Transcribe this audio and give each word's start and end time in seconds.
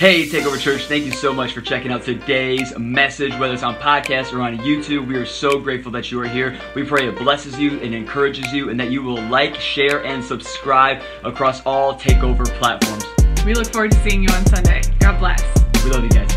Hey, 0.00 0.26
Takeover 0.26 0.58
Church, 0.58 0.86
thank 0.86 1.04
you 1.04 1.12
so 1.12 1.30
much 1.30 1.52
for 1.52 1.60
checking 1.60 1.92
out 1.92 2.04
today's 2.04 2.74
message, 2.78 3.34
whether 3.34 3.52
it's 3.52 3.62
on 3.62 3.74
podcast 3.74 4.32
or 4.32 4.40
on 4.40 4.56
YouTube. 4.56 5.06
We 5.06 5.14
are 5.16 5.26
so 5.26 5.58
grateful 5.58 5.92
that 5.92 6.10
you 6.10 6.18
are 6.22 6.26
here. 6.26 6.58
We 6.74 6.84
pray 6.84 7.06
it 7.06 7.18
blesses 7.18 7.58
you 7.58 7.78
and 7.80 7.94
encourages 7.94 8.50
you, 8.50 8.70
and 8.70 8.80
that 8.80 8.90
you 8.90 9.02
will 9.02 9.20
like, 9.24 9.56
share, 9.56 10.02
and 10.06 10.24
subscribe 10.24 11.02
across 11.22 11.60
all 11.66 11.96
Takeover 11.96 12.46
platforms. 12.46 13.04
We 13.44 13.52
look 13.52 13.66
forward 13.66 13.90
to 13.90 14.02
seeing 14.02 14.22
you 14.22 14.30
on 14.30 14.46
Sunday. 14.46 14.80
God 15.00 15.18
bless. 15.18 15.42
We 15.84 15.90
love 15.90 16.02
you 16.02 16.08
guys. 16.08 16.34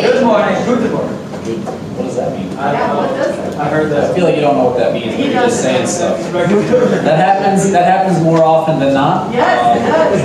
Good 0.00 0.24
morning. 0.24 0.54
Good 0.64 0.90
morning. 0.90 1.18
What 1.20 2.04
does 2.04 2.16
that 2.16 2.32
mean? 2.32 2.50
Yeah, 2.52 2.96
what 2.96 3.10
does 3.10 3.36
it? 3.36 3.49
I 3.60 3.68
heard 3.68 3.92
that. 3.92 4.10
I 4.10 4.14
feel 4.14 4.24
like 4.24 4.36
you 4.36 4.40
don't 4.40 4.56
know 4.56 4.64
what 4.64 4.78
that 4.78 4.94
means, 4.94 5.14
but 5.14 5.22
you're 5.22 5.34
just 5.34 5.60
saying 5.62 5.86
stuff. 5.86 6.18
That 6.32 7.18
happens, 7.18 7.70
that 7.72 7.84
happens 7.84 8.18
more 8.24 8.42
often 8.42 8.80
than 8.80 8.94
not. 8.94 9.34
Yes, 9.34 10.16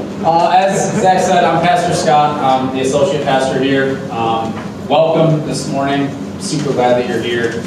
Uh, 0.20 0.50
as 0.54 1.00
Zach 1.00 1.18
said, 1.18 1.42
I'm 1.42 1.60
Pastor 1.66 1.94
Scott. 1.94 2.38
I'm 2.38 2.76
the 2.76 2.82
associate 2.82 3.24
pastor 3.24 3.58
here. 3.58 3.96
Um, 4.12 4.52
welcome 4.86 5.44
this 5.48 5.66
morning. 5.72 6.08
Super 6.40 6.72
glad 6.72 7.02
that 7.02 7.08
you're 7.08 7.22
here. 7.22 7.64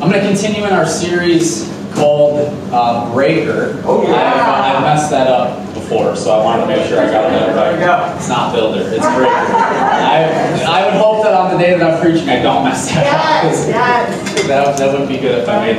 I'm 0.00 0.10
going 0.10 0.20
to 0.20 0.28
continue 0.28 0.64
in 0.66 0.72
our 0.74 0.86
series 0.86 1.66
called 1.94 2.38
uh, 2.72 3.10
Breaker. 3.12 3.80
Oh, 3.84 4.02
yeah. 4.02 4.12
I, 4.12 4.76
I 4.76 4.80
messed 4.82 5.10
that 5.10 5.26
up 5.26 5.63
before, 5.84 6.16
so 6.16 6.32
I 6.32 6.42
wanted 6.44 6.62
to 6.62 6.68
make 6.76 6.88
sure 6.88 6.98
I 7.00 7.06
got 7.10 7.30
that 7.30 7.54
right. 7.54 7.76
There 7.76 7.80
you 7.80 7.86
go. 7.86 8.16
It's 8.16 8.28
not 8.28 8.54
Builder, 8.54 8.80
it's 8.80 9.04
Breaker. 9.14 9.30
I, 9.30 10.64
I 10.66 10.84
would 10.86 10.94
hope 11.00 11.22
that 11.24 11.34
on 11.34 11.52
the 11.52 11.58
day 11.58 11.76
that 11.78 11.82
I'm 11.94 12.00
preaching, 12.00 12.28
I 12.28 12.40
don't 12.42 12.64
mess 12.64 12.90
that 12.90 13.06
up. 13.06 13.42
'cause 13.42 13.68
Yes, 13.68 13.68
yes. 13.68 14.46
That, 14.48 14.76
that 14.76 14.92
wouldn't 14.92 15.08
be 15.08 15.16
good 15.18 15.38
if 15.42 15.48
I 15.48 15.72
made 15.72 15.78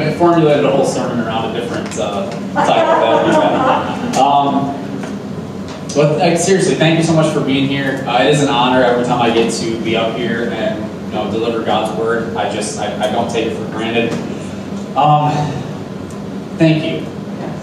I 0.00 0.14
formulated 0.14 0.64
a 0.64 0.70
whole 0.70 0.84
sermon 0.84 1.26
around 1.26 1.50
a 1.54 1.60
different 1.60 1.88
uh, 1.98 2.30
title. 2.30 2.54
That 2.54 3.24
would 3.24 3.30
be 3.32 3.36
bad. 3.36 4.16
Um, 4.16 4.76
but 5.96 6.18
like, 6.18 6.38
seriously, 6.38 6.76
thank 6.76 6.98
you 6.98 7.04
so 7.04 7.12
much 7.12 7.32
for 7.34 7.40
being 7.44 7.66
here. 7.68 8.04
Uh, 8.06 8.22
it 8.22 8.28
is 8.30 8.42
an 8.42 8.48
honor 8.48 8.82
every 8.84 9.04
time 9.04 9.20
I 9.20 9.30
get 9.34 9.52
to 9.54 9.80
be 9.82 9.96
up 9.96 10.16
here 10.16 10.50
and 10.50 10.78
you 11.06 11.12
know 11.14 11.28
deliver 11.32 11.64
God's 11.64 11.98
word. 11.98 12.36
I 12.36 12.52
just 12.54 12.78
I, 12.78 13.08
I 13.08 13.10
don't 13.10 13.28
take 13.28 13.48
it 13.48 13.56
for 13.56 13.64
granted. 13.72 14.12
Um, 14.96 15.32
thank 16.58 16.84
you, 16.84 17.04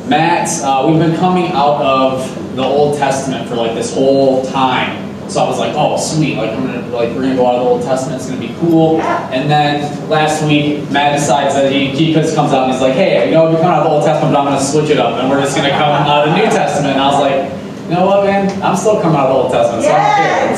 Matt. 0.07 0.49
Uh, 0.63 0.87
we've 0.87 0.99
been 0.99 1.15
coming 1.17 1.51
out 1.51 1.81
of 1.81 2.55
the 2.55 2.63
Old 2.63 2.97
Testament 2.97 3.47
for 3.49 3.55
like 3.55 3.75
this 3.75 3.93
whole 3.93 4.45
time. 4.45 5.05
So 5.29 5.43
I 5.43 5.49
was 5.49 5.59
like, 5.59 5.73
oh 5.75 5.97
sweet, 5.97 6.37
like 6.37 6.51
I'm 6.51 6.65
gonna 6.65 6.87
like 6.87 7.09
we're 7.09 7.23
gonna 7.23 7.35
go 7.35 7.47
out 7.47 7.55
of 7.55 7.63
the 7.63 7.69
Old 7.69 7.83
Testament. 7.83 8.21
It's 8.21 8.29
gonna 8.29 8.39
be 8.39 8.55
cool. 8.59 9.01
And 9.01 9.51
then 9.51 10.09
last 10.09 10.41
week, 10.45 10.89
Matt 10.89 11.19
decides 11.19 11.53
that 11.55 11.71
he 11.71 11.87
he 11.89 12.13
just 12.13 12.33
comes 12.33 12.53
out 12.53 12.63
and 12.63 12.71
he's 12.71 12.81
like, 12.81 12.93
hey, 12.93 13.27
you 13.27 13.33
know, 13.33 13.51
we're 13.51 13.57
coming 13.57 13.71
out 13.71 13.79
of 13.79 13.83
the 13.85 13.89
Old 13.89 14.05
Testament, 14.05 14.33
but 14.33 14.39
I'm 14.39 14.45
gonna 14.45 14.63
switch 14.63 14.89
it 14.89 14.99
up 14.99 15.19
and 15.19 15.29
we're 15.29 15.41
just 15.41 15.55
gonna 15.57 15.71
come 15.71 15.91
out 15.91 16.27
of 16.27 16.33
the 16.33 16.39
New 16.39 16.45
Testament. 16.45 16.93
And 16.93 17.01
I 17.01 17.11
was 17.11 17.19
like, 17.19 17.57
you 17.89 17.93
know 17.95 18.05
what, 18.05 18.25
man? 18.25 18.61
I'm 18.61 18.75
still 18.75 19.01
coming 19.01 19.17
out 19.17 19.27
of 19.27 19.35
the 19.35 19.43
Old 19.43 19.51
Testament, 19.51 19.83
so 19.83 19.91
I 19.91 19.95
don't 19.95 20.15
care. 20.15 20.39
I'm 20.41 20.55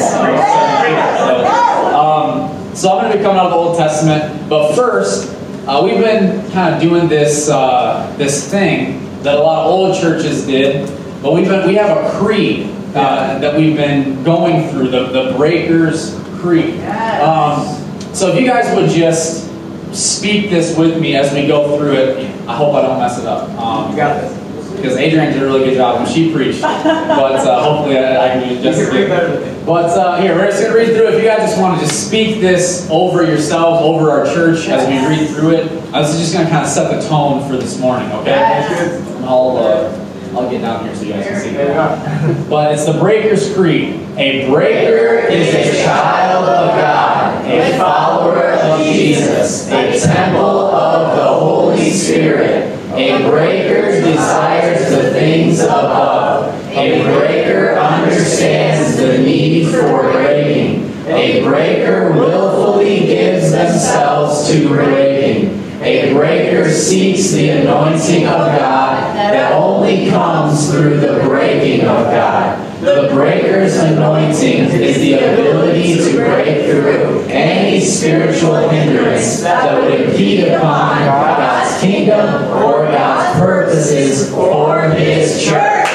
so, 1.17 1.95
um, 1.95 2.75
so 2.75 2.89
I'm 2.91 3.03
going 3.03 3.11
to 3.11 3.17
be 3.17 3.23
coming 3.23 3.37
out 3.37 3.47
of 3.47 3.51
the 3.51 3.57
Old 3.57 3.77
Testament, 3.77 4.49
but 4.49 4.73
first, 4.73 5.35
uh, 5.67 5.81
we've 5.83 5.99
been 5.99 6.49
kind 6.51 6.73
of 6.73 6.81
doing 6.81 7.07
this 7.07 7.47
uh, 7.47 8.11
this 8.17 8.49
thing 8.49 9.08
that 9.23 9.35
a 9.35 9.39
lot 9.39 9.65
of 9.65 9.71
old 9.71 9.99
churches 9.99 10.45
did, 10.45 10.87
but 11.21 11.33
we've 11.33 11.47
been 11.47 11.67
we 11.67 11.75
have 11.75 11.97
a 11.97 12.17
creed 12.19 12.69
uh, 12.95 13.37
that 13.39 13.55
we've 13.55 13.75
been 13.75 14.23
going 14.23 14.69
through 14.69 14.89
the 14.89 15.07
the 15.07 15.33
Breakers 15.37 16.19
Creed. 16.39 16.75
Yes. 16.75 17.21
Um, 17.23 18.13
so 18.13 18.29
if 18.33 18.39
you 18.39 18.47
guys 18.47 18.73
would 18.75 18.89
just 18.89 19.47
speak 19.93 20.49
this 20.49 20.77
with 20.77 20.99
me 20.99 21.15
as 21.15 21.33
we 21.33 21.47
go 21.47 21.77
through 21.77 21.93
it, 21.93 22.25
I 22.47 22.55
hope 22.55 22.73
I 22.75 22.81
don't 22.81 22.99
mess 22.99 23.19
it 23.19 23.25
up. 23.25 23.49
Um, 23.59 23.91
You 23.91 23.97
got 23.97 24.21
this. 24.21 24.38
Because 24.81 24.97
Adrienne 24.97 25.33
did 25.33 25.43
a 25.43 25.45
really 25.45 25.65
good 25.65 25.75
job 25.75 26.01
when 26.01 26.11
she 26.13 26.31
preached, 26.33 26.61
but 26.61 27.45
uh, 27.45 27.63
hopefully 27.63 27.97
I, 27.97 28.25
I 28.25 28.29
can 28.39 28.49
do 28.49 28.61
just 28.61 28.79
as 28.79 28.89
good. 28.89 29.65
But 29.65 29.89
uh, 29.97 30.21
here, 30.21 30.35
we're 30.35 30.47
just 30.49 30.61
going 30.63 30.73
to 30.73 30.77
read 30.79 30.95
through 30.95 31.07
it. 31.09 31.13
If 31.15 31.21
you 31.23 31.27
guys 31.29 31.39
just 31.49 31.59
want 31.61 31.79
to 31.79 31.85
just 31.85 32.07
speak 32.07 32.41
this 32.41 32.87
over 32.89 33.23
yourselves, 33.23 33.81
over 33.83 34.09
our 34.09 34.25
church 34.25 34.67
as 34.67 34.87
we 34.87 34.97
read 35.07 35.29
through 35.35 35.51
it, 35.55 35.69
this 35.91 36.13
is 36.15 36.19
just 36.19 36.33
going 36.33 36.45
to 36.45 36.51
kind 36.51 36.65
of 36.65 36.71
set 36.71 36.89
the 36.89 37.07
tone 37.07 37.47
for 37.47 37.57
this 37.57 37.79
morning, 37.79 38.09
okay? 38.13 38.31
Yes. 38.31 39.05
I'll, 39.23 39.57
uh, 39.57 40.05
I'll 40.33 40.49
get 40.49 40.61
down 40.61 40.85
here 40.85 40.95
so 40.95 41.03
you 41.03 41.13
guys 41.13 41.27
can 41.27 41.39
see 41.41 41.49
There 41.51 41.67
you 41.67 41.73
that. 41.73 42.25
go. 42.45 42.49
But 42.49 42.73
it's 42.73 42.85
the 42.85 42.93
Breaker's 42.93 43.53
Creed. 43.53 43.99
A 44.17 44.49
breaker 44.49 45.27
is 45.27 45.53
a 45.53 45.83
child 45.83 46.45
of 46.45 46.69
God, 46.79 47.45
a 47.45 47.77
follower 47.77 48.43
of 48.53 48.83
Jesus, 48.85 49.67
a 49.69 49.99
temple 49.99 50.41
of 50.41 51.15
the 51.17 51.23
Holy 51.27 51.89
Spirit. 51.91 52.78
A 52.91 53.29
breaker 53.29 54.01
desires 54.01 54.89
the 54.89 55.11
things 55.11 55.59
above. 55.59 56.55
A 56.71 57.03
breaker 57.03 57.77
understands 57.77 58.97
the 58.97 59.19
need 59.19 59.71
for 59.71 60.11
breaking. 60.11 60.89
A 61.07 61.43
breaker 61.43 62.11
willfully 62.13 63.01
gives 63.01 63.51
themselves 63.51 64.49
to 64.51 64.67
breaking. 64.67 65.59
A 65.81 66.13
breaker 66.13 66.69
seeks 66.69 67.29
the 67.31 67.49
anointing 67.49 68.25
of 68.25 68.47
God 68.57 69.15
that 69.15 69.53
only 69.53 70.09
comes 70.09 70.71
through 70.71 70.99
the 70.99 71.21
breaking 71.23 71.81
of 71.81 72.05
God. 72.05 72.68
The 72.79 73.09
breaker's 73.11 73.75
anointing 73.75 74.69
is 74.71 74.97
the 74.99 75.13
ability 75.15 75.95
to 75.95 76.15
break 76.15 76.71
through 76.71 77.25
any 77.27 77.81
spiritual 77.81 78.69
hindrance 78.69 79.41
that 79.41 79.81
would 79.81 79.99
impede 79.99 80.47
upon 80.47 80.99
God's 80.99 81.81
kingdom 81.81 82.45
or 82.53 82.85
God's 82.85 83.37
purposes 83.37 84.33
for 84.33 84.89
His 84.91 85.43
church. 85.43 85.87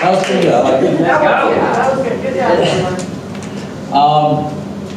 That 0.00 0.10
was 0.14 0.24
pretty 0.24 0.42
good. 0.44 0.54
I 0.54 0.60
like 0.60 0.82
it. 0.84 0.98
That 0.98 1.94
was 1.94 2.08
good. 2.08 2.22
Good. 2.22 2.22
Good 2.22 2.34
job, 2.36 2.58
everyone. 2.58 3.18
Um, 3.92 4.46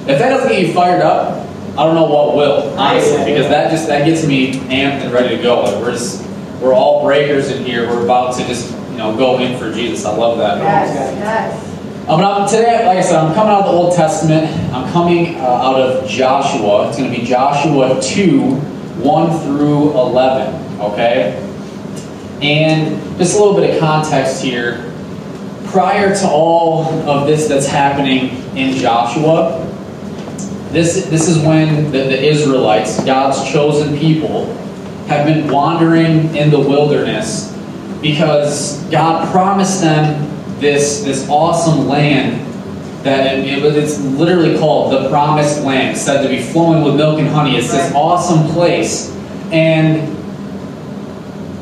if 0.08 0.18
that 0.18 0.30
doesn't 0.30 0.50
get 0.50 0.66
you 0.66 0.74
fired 0.74 1.02
up, 1.02 1.46
I 1.78 1.84
don't 1.86 1.96
know 1.96 2.06
what 2.06 2.38
will, 2.38 2.80
honestly, 2.80 3.26
because 3.26 3.50
that 3.50 3.70
just 3.70 3.88
that 3.88 4.06
gets 4.06 4.26
me 4.26 4.54
amped 4.54 5.04
and 5.04 5.12
ready 5.12 5.36
to 5.36 5.44
go. 5.44 5.64
Like 5.64 5.76
we're 5.76 5.92
just 5.92 6.31
we're 6.62 6.74
all 6.74 7.04
breakers 7.04 7.50
in 7.50 7.66
here. 7.66 7.88
We're 7.88 8.04
about 8.04 8.38
to 8.38 8.46
just 8.46 8.72
you 8.92 8.98
know 8.98 9.16
go 9.18 9.40
in 9.40 9.58
for 9.58 9.74
Jesus. 9.74 10.06
I 10.06 10.16
love 10.16 10.38
that. 10.38 10.60
Yes, 10.60 11.18
yes. 11.18 11.72
Um, 12.08 12.20
I'm, 12.20 12.48
today, 12.48 12.86
like 12.86 12.98
I 12.98 13.02
said, 13.02 13.16
I'm 13.16 13.34
coming 13.34 13.54
out 13.54 13.62
of 13.62 13.66
the 13.66 13.72
Old 13.72 13.96
Testament. 13.96 14.52
I'm 14.74 14.92
coming 14.92 15.36
uh, 15.36 15.44
out 15.44 15.80
of 15.80 16.10
Joshua. 16.10 16.90
It's 16.90 16.98
going 16.98 17.12
to 17.12 17.18
be 17.18 17.26
Joshua 17.26 18.02
2, 18.02 18.56
1 18.56 19.40
through 19.44 19.92
11. 19.92 20.82
Okay? 20.82 21.38
And 22.42 23.18
just 23.20 23.38
a 23.38 23.40
little 23.40 23.56
bit 23.56 23.76
of 23.76 23.80
context 23.80 24.42
here. 24.42 24.92
Prior 25.68 26.14
to 26.14 26.28
all 26.28 26.86
of 27.08 27.28
this 27.28 27.48
that's 27.48 27.68
happening 27.68 28.30
in 28.58 28.76
Joshua, 28.76 29.64
this, 30.72 31.06
this 31.06 31.30
is 31.30 31.38
when 31.38 31.86
the, 31.86 32.00
the 32.00 32.22
Israelites, 32.22 33.02
God's 33.06 33.50
chosen 33.52 33.98
people, 33.98 34.48
have 35.12 35.26
been 35.26 35.50
wandering 35.52 36.36
in 36.36 36.50
the 36.50 36.60
wilderness 36.60 37.48
because 38.02 38.78
God 38.92 39.32
promised 39.32 39.82
them 39.82 40.28
this, 40.60 41.04
this 41.04 41.28
awesome 41.30 41.88
land 41.88 42.48
that 43.04 43.34
it, 43.34 43.46
it 43.46 43.64
was- 43.64 43.76
it's 43.76 44.00
literally 44.00 44.58
called 44.58 44.92
the 44.94 45.10
promised 45.10 45.64
land. 45.64 45.92
It's 45.92 46.02
said 46.02 46.22
to 46.24 46.30
be 46.30 46.40
flowing 46.40 46.84
with 46.84 46.96
milk 46.96 47.20
and 47.20 47.28
honey. 47.28 47.58
It's 47.58 47.72
this 47.72 47.92
awesome 47.96 48.48
place. 48.50 49.12
And 49.52 50.16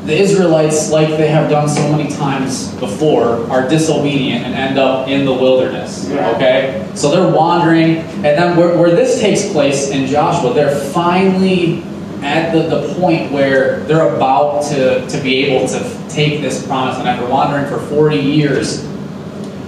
the 0.06 0.16
Israelites, 0.18 0.90
like 0.90 1.08
they 1.16 1.28
have 1.28 1.50
done 1.50 1.68
so 1.68 1.86
many 1.94 2.10
times 2.10 2.68
before, 2.74 3.46
are 3.50 3.68
disobedient 3.68 4.44
and 4.46 4.54
end 4.54 4.78
up 4.78 5.08
in 5.08 5.24
the 5.24 5.32
wilderness. 5.32 6.08
Okay? 6.36 6.84
So 6.94 7.10
they're 7.10 7.34
wandering, 7.34 7.98
and 7.98 8.24
then 8.24 8.56
where, 8.56 8.76
where 8.76 8.90
this 8.90 9.20
takes 9.20 9.46
place 9.52 9.90
in 9.90 10.06
Joshua, 10.06 10.52
they're 10.54 10.74
finally 10.74 11.82
at 12.22 12.52
the, 12.52 12.62
the 12.76 12.94
point 12.94 13.32
where 13.32 13.80
they're 13.84 14.14
about 14.14 14.62
to, 14.70 15.06
to 15.08 15.22
be 15.22 15.44
able 15.44 15.66
to 15.68 16.08
take 16.08 16.40
this 16.40 16.66
promise. 16.66 16.98
And 16.98 17.08
after 17.08 17.26
wandering 17.26 17.66
for 17.66 17.78
40 17.86 18.16
years, 18.16 18.82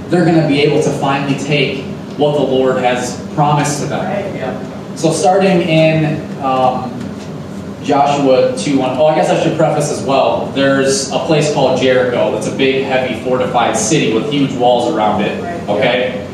they're 0.09 0.25
going 0.25 0.41
to 0.41 0.49
be 0.49 0.61
able 0.61 0.83
to 0.83 0.91
finally 0.99 1.39
take 1.39 1.85
what 2.19 2.33
the 2.33 2.43
Lord 2.43 2.79
has 2.79 3.19
promised 3.35 3.81
to 3.81 3.87
them. 3.87 4.05
Right, 4.05 4.35
yeah. 4.37 4.95
So 4.97 5.11
starting 5.11 5.63
in 5.63 6.21
um, 6.43 6.91
Joshua 7.83 8.57
2 8.57 8.79
1. 8.79 8.99
Oh, 8.99 9.07
I 9.07 9.15
guess 9.15 9.31
I 9.31 9.43
should 9.43 9.57
preface 9.57 9.91
as 9.91 10.05
well. 10.05 10.47
There's 10.53 11.11
a 11.11 11.19
place 11.21 11.53
called 11.55 11.81
Jericho. 11.81 12.37
It's 12.37 12.47
a 12.47 12.57
big, 12.57 12.85
heavy, 12.85 13.23
fortified 13.25 13.77
city 13.77 14.13
with 14.13 14.31
huge 14.31 14.53
walls 14.53 14.95
around 14.95 15.23
it. 15.23 15.39
Okay? 15.69 16.29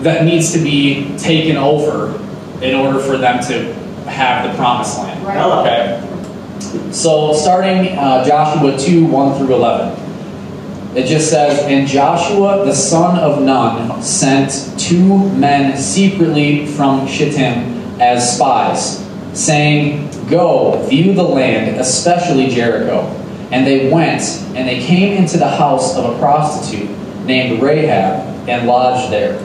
That 0.00 0.24
needs 0.24 0.52
to 0.52 0.58
be 0.58 1.16
taken 1.18 1.56
over 1.56 2.18
in 2.62 2.74
order 2.74 2.98
for 2.98 3.18
them 3.18 3.42
to 3.44 3.81
have 4.12 4.50
the 4.50 4.56
promised 4.56 4.98
land. 4.98 5.26
Right. 5.26 5.38
Okay? 5.38 6.92
So 6.92 7.32
starting 7.32 7.98
uh, 7.98 8.24
Joshua 8.24 8.78
2 8.78 9.06
1 9.06 9.38
through 9.38 9.54
11. 9.54 10.96
It 10.96 11.06
just 11.06 11.30
says, 11.30 11.58
And 11.60 11.88
Joshua 11.88 12.64
the 12.66 12.74
son 12.74 13.18
of 13.18 13.42
Nun 13.42 14.02
sent 14.02 14.78
two 14.78 15.30
men 15.30 15.76
secretly 15.78 16.66
from 16.66 17.06
Shittim 17.06 18.00
as 18.00 18.36
spies, 18.36 19.06
saying, 19.32 20.10
Go, 20.28 20.86
view 20.88 21.14
the 21.14 21.22
land, 21.22 21.80
especially 21.80 22.48
Jericho. 22.48 23.02
And 23.50 23.66
they 23.66 23.90
went, 23.90 24.22
and 24.54 24.68
they 24.68 24.80
came 24.84 25.16
into 25.16 25.38
the 25.38 25.48
house 25.48 25.96
of 25.96 26.14
a 26.14 26.18
prostitute 26.18 26.90
named 27.26 27.62
Rahab, 27.62 28.48
and 28.48 28.66
lodged 28.66 29.10
there. 29.12 29.38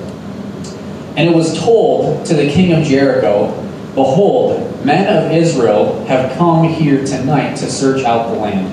And 1.15 1.29
it 1.29 1.35
was 1.35 1.57
told 1.59 2.25
to 2.25 2.33
the 2.33 2.49
king 2.49 2.73
of 2.73 2.83
Jericho, 2.83 3.51
Behold, 3.97 4.85
men 4.85 5.11
of 5.11 5.31
Israel 5.31 6.05
have 6.05 6.38
come 6.38 6.65
here 6.65 7.03
tonight 7.03 7.55
to 7.55 7.65
search 7.65 8.03
out 8.03 8.27
the 8.27 8.39
land. 8.39 8.71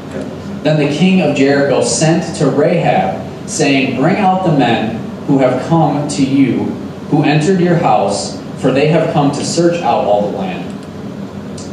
Then 0.62 0.79
the 0.79 0.94
king 0.94 1.23
of 1.23 1.35
Jericho 1.35 1.82
sent 1.82 2.37
to 2.37 2.50
Rahab, 2.50 3.49
saying, 3.49 3.97
Bring 3.99 4.17
out 4.17 4.44
the 4.44 4.53
men 4.53 4.97
who 5.26 5.38
have 5.38 5.67
come 5.67 6.06
to 6.09 6.23
you, 6.23 6.65
who 7.09 7.23
entered 7.23 7.59
your 7.59 7.76
house, 7.76 8.38
for 8.61 8.71
they 8.71 8.88
have 8.88 9.15
come 9.15 9.32
to 9.32 9.43
search 9.43 9.81
out 9.81 10.05
all 10.05 10.31
the 10.31 10.37
land. 10.37 10.71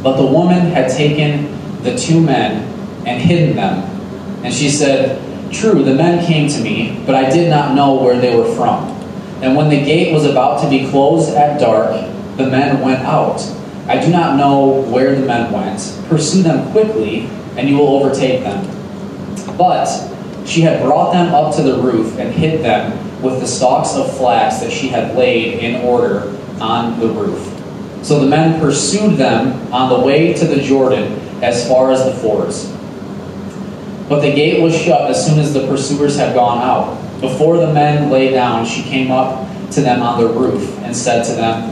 But 0.02 0.16
the 0.16 0.32
woman 0.32 0.68
had 0.68 0.90
taken 0.90 1.52
the 1.82 1.94
two 1.94 2.22
men 2.22 2.66
and 3.06 3.20
hidden 3.20 3.54
them. 3.54 3.82
And 4.42 4.54
she 4.54 4.70
said, 4.70 5.20
True, 5.52 5.84
the 5.84 5.94
men 5.94 6.24
came 6.24 6.48
to 6.48 6.60
me, 6.62 7.02
but 7.04 7.14
I 7.14 7.28
did 7.28 7.50
not 7.50 7.74
know 7.74 8.02
where 8.02 8.18
they 8.18 8.34
were 8.34 8.50
from. 8.54 8.88
And 9.42 9.54
when 9.54 9.68
the 9.68 9.84
gate 9.84 10.10
was 10.10 10.24
about 10.24 10.62
to 10.62 10.70
be 10.70 10.88
closed 10.88 11.34
at 11.34 11.60
dark, 11.60 12.11
the 12.36 12.46
men 12.46 12.80
went 12.80 13.00
out. 13.00 13.40
I 13.88 14.00
do 14.00 14.10
not 14.10 14.36
know 14.36 14.82
where 14.90 15.14
the 15.14 15.26
men 15.26 15.52
went. 15.52 15.98
Pursue 16.08 16.42
them 16.42 16.70
quickly, 16.72 17.26
and 17.56 17.68
you 17.68 17.76
will 17.76 17.88
overtake 17.88 18.42
them. 18.42 18.64
But 19.56 19.88
she 20.46 20.60
had 20.62 20.82
brought 20.82 21.12
them 21.12 21.34
up 21.34 21.54
to 21.56 21.62
the 21.62 21.78
roof 21.82 22.18
and 22.18 22.32
hid 22.32 22.64
them 22.64 23.22
with 23.22 23.40
the 23.40 23.46
stalks 23.46 23.94
of 23.94 24.16
flax 24.16 24.58
that 24.58 24.72
she 24.72 24.88
had 24.88 25.16
laid 25.16 25.60
in 25.60 25.82
order 25.82 26.36
on 26.60 26.98
the 26.98 27.08
roof. 27.08 27.48
So 28.02 28.18
the 28.18 28.26
men 28.26 28.60
pursued 28.60 29.16
them 29.16 29.72
on 29.72 29.88
the 29.88 30.04
way 30.04 30.32
to 30.34 30.44
the 30.44 30.60
Jordan 30.60 31.18
as 31.42 31.68
far 31.68 31.92
as 31.92 32.04
the 32.04 32.12
fords. 32.14 32.70
But 34.08 34.20
the 34.20 34.32
gate 34.32 34.60
was 34.60 34.76
shut 34.76 35.10
as 35.10 35.24
soon 35.24 35.38
as 35.38 35.54
the 35.54 35.66
pursuers 35.66 36.16
had 36.16 36.34
gone 36.34 36.58
out. 36.58 37.00
Before 37.20 37.58
the 37.58 37.72
men 37.72 38.10
lay 38.10 38.30
down, 38.30 38.66
she 38.66 38.82
came 38.82 39.10
up 39.10 39.48
to 39.70 39.80
them 39.80 40.02
on 40.02 40.20
the 40.20 40.28
roof 40.28 40.78
and 40.80 40.94
said 40.94 41.22
to 41.24 41.32
them, 41.32 41.71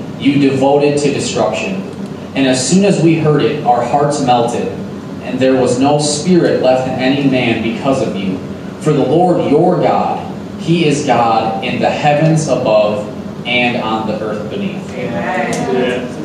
you 0.21 0.39
devoted 0.49 0.97
to 0.99 1.11
destruction. 1.11 1.81
And 2.35 2.47
as 2.47 2.69
soon 2.69 2.85
as 2.85 3.01
we 3.03 3.15
heard 3.19 3.41
it, 3.41 3.65
our 3.65 3.83
hearts 3.83 4.21
melted, 4.21 4.67
and 5.23 5.39
there 5.39 5.59
was 5.59 5.79
no 5.79 5.99
spirit 5.99 6.61
left 6.61 6.87
in 6.87 6.93
any 6.93 7.29
man 7.29 7.61
because 7.61 8.05
of 8.05 8.15
you. 8.15 8.37
For 8.81 8.93
the 8.93 9.05
Lord 9.05 9.51
your 9.51 9.77
God, 9.77 10.27
He 10.61 10.87
is 10.87 11.05
God 11.05 11.63
in 11.63 11.81
the 11.81 11.89
heavens 11.89 12.47
above 12.47 13.07
and 13.45 13.77
on 13.81 14.07
the 14.07 14.19
earth 14.21 14.49
beneath. 14.49 14.89
Amen. 14.91 16.17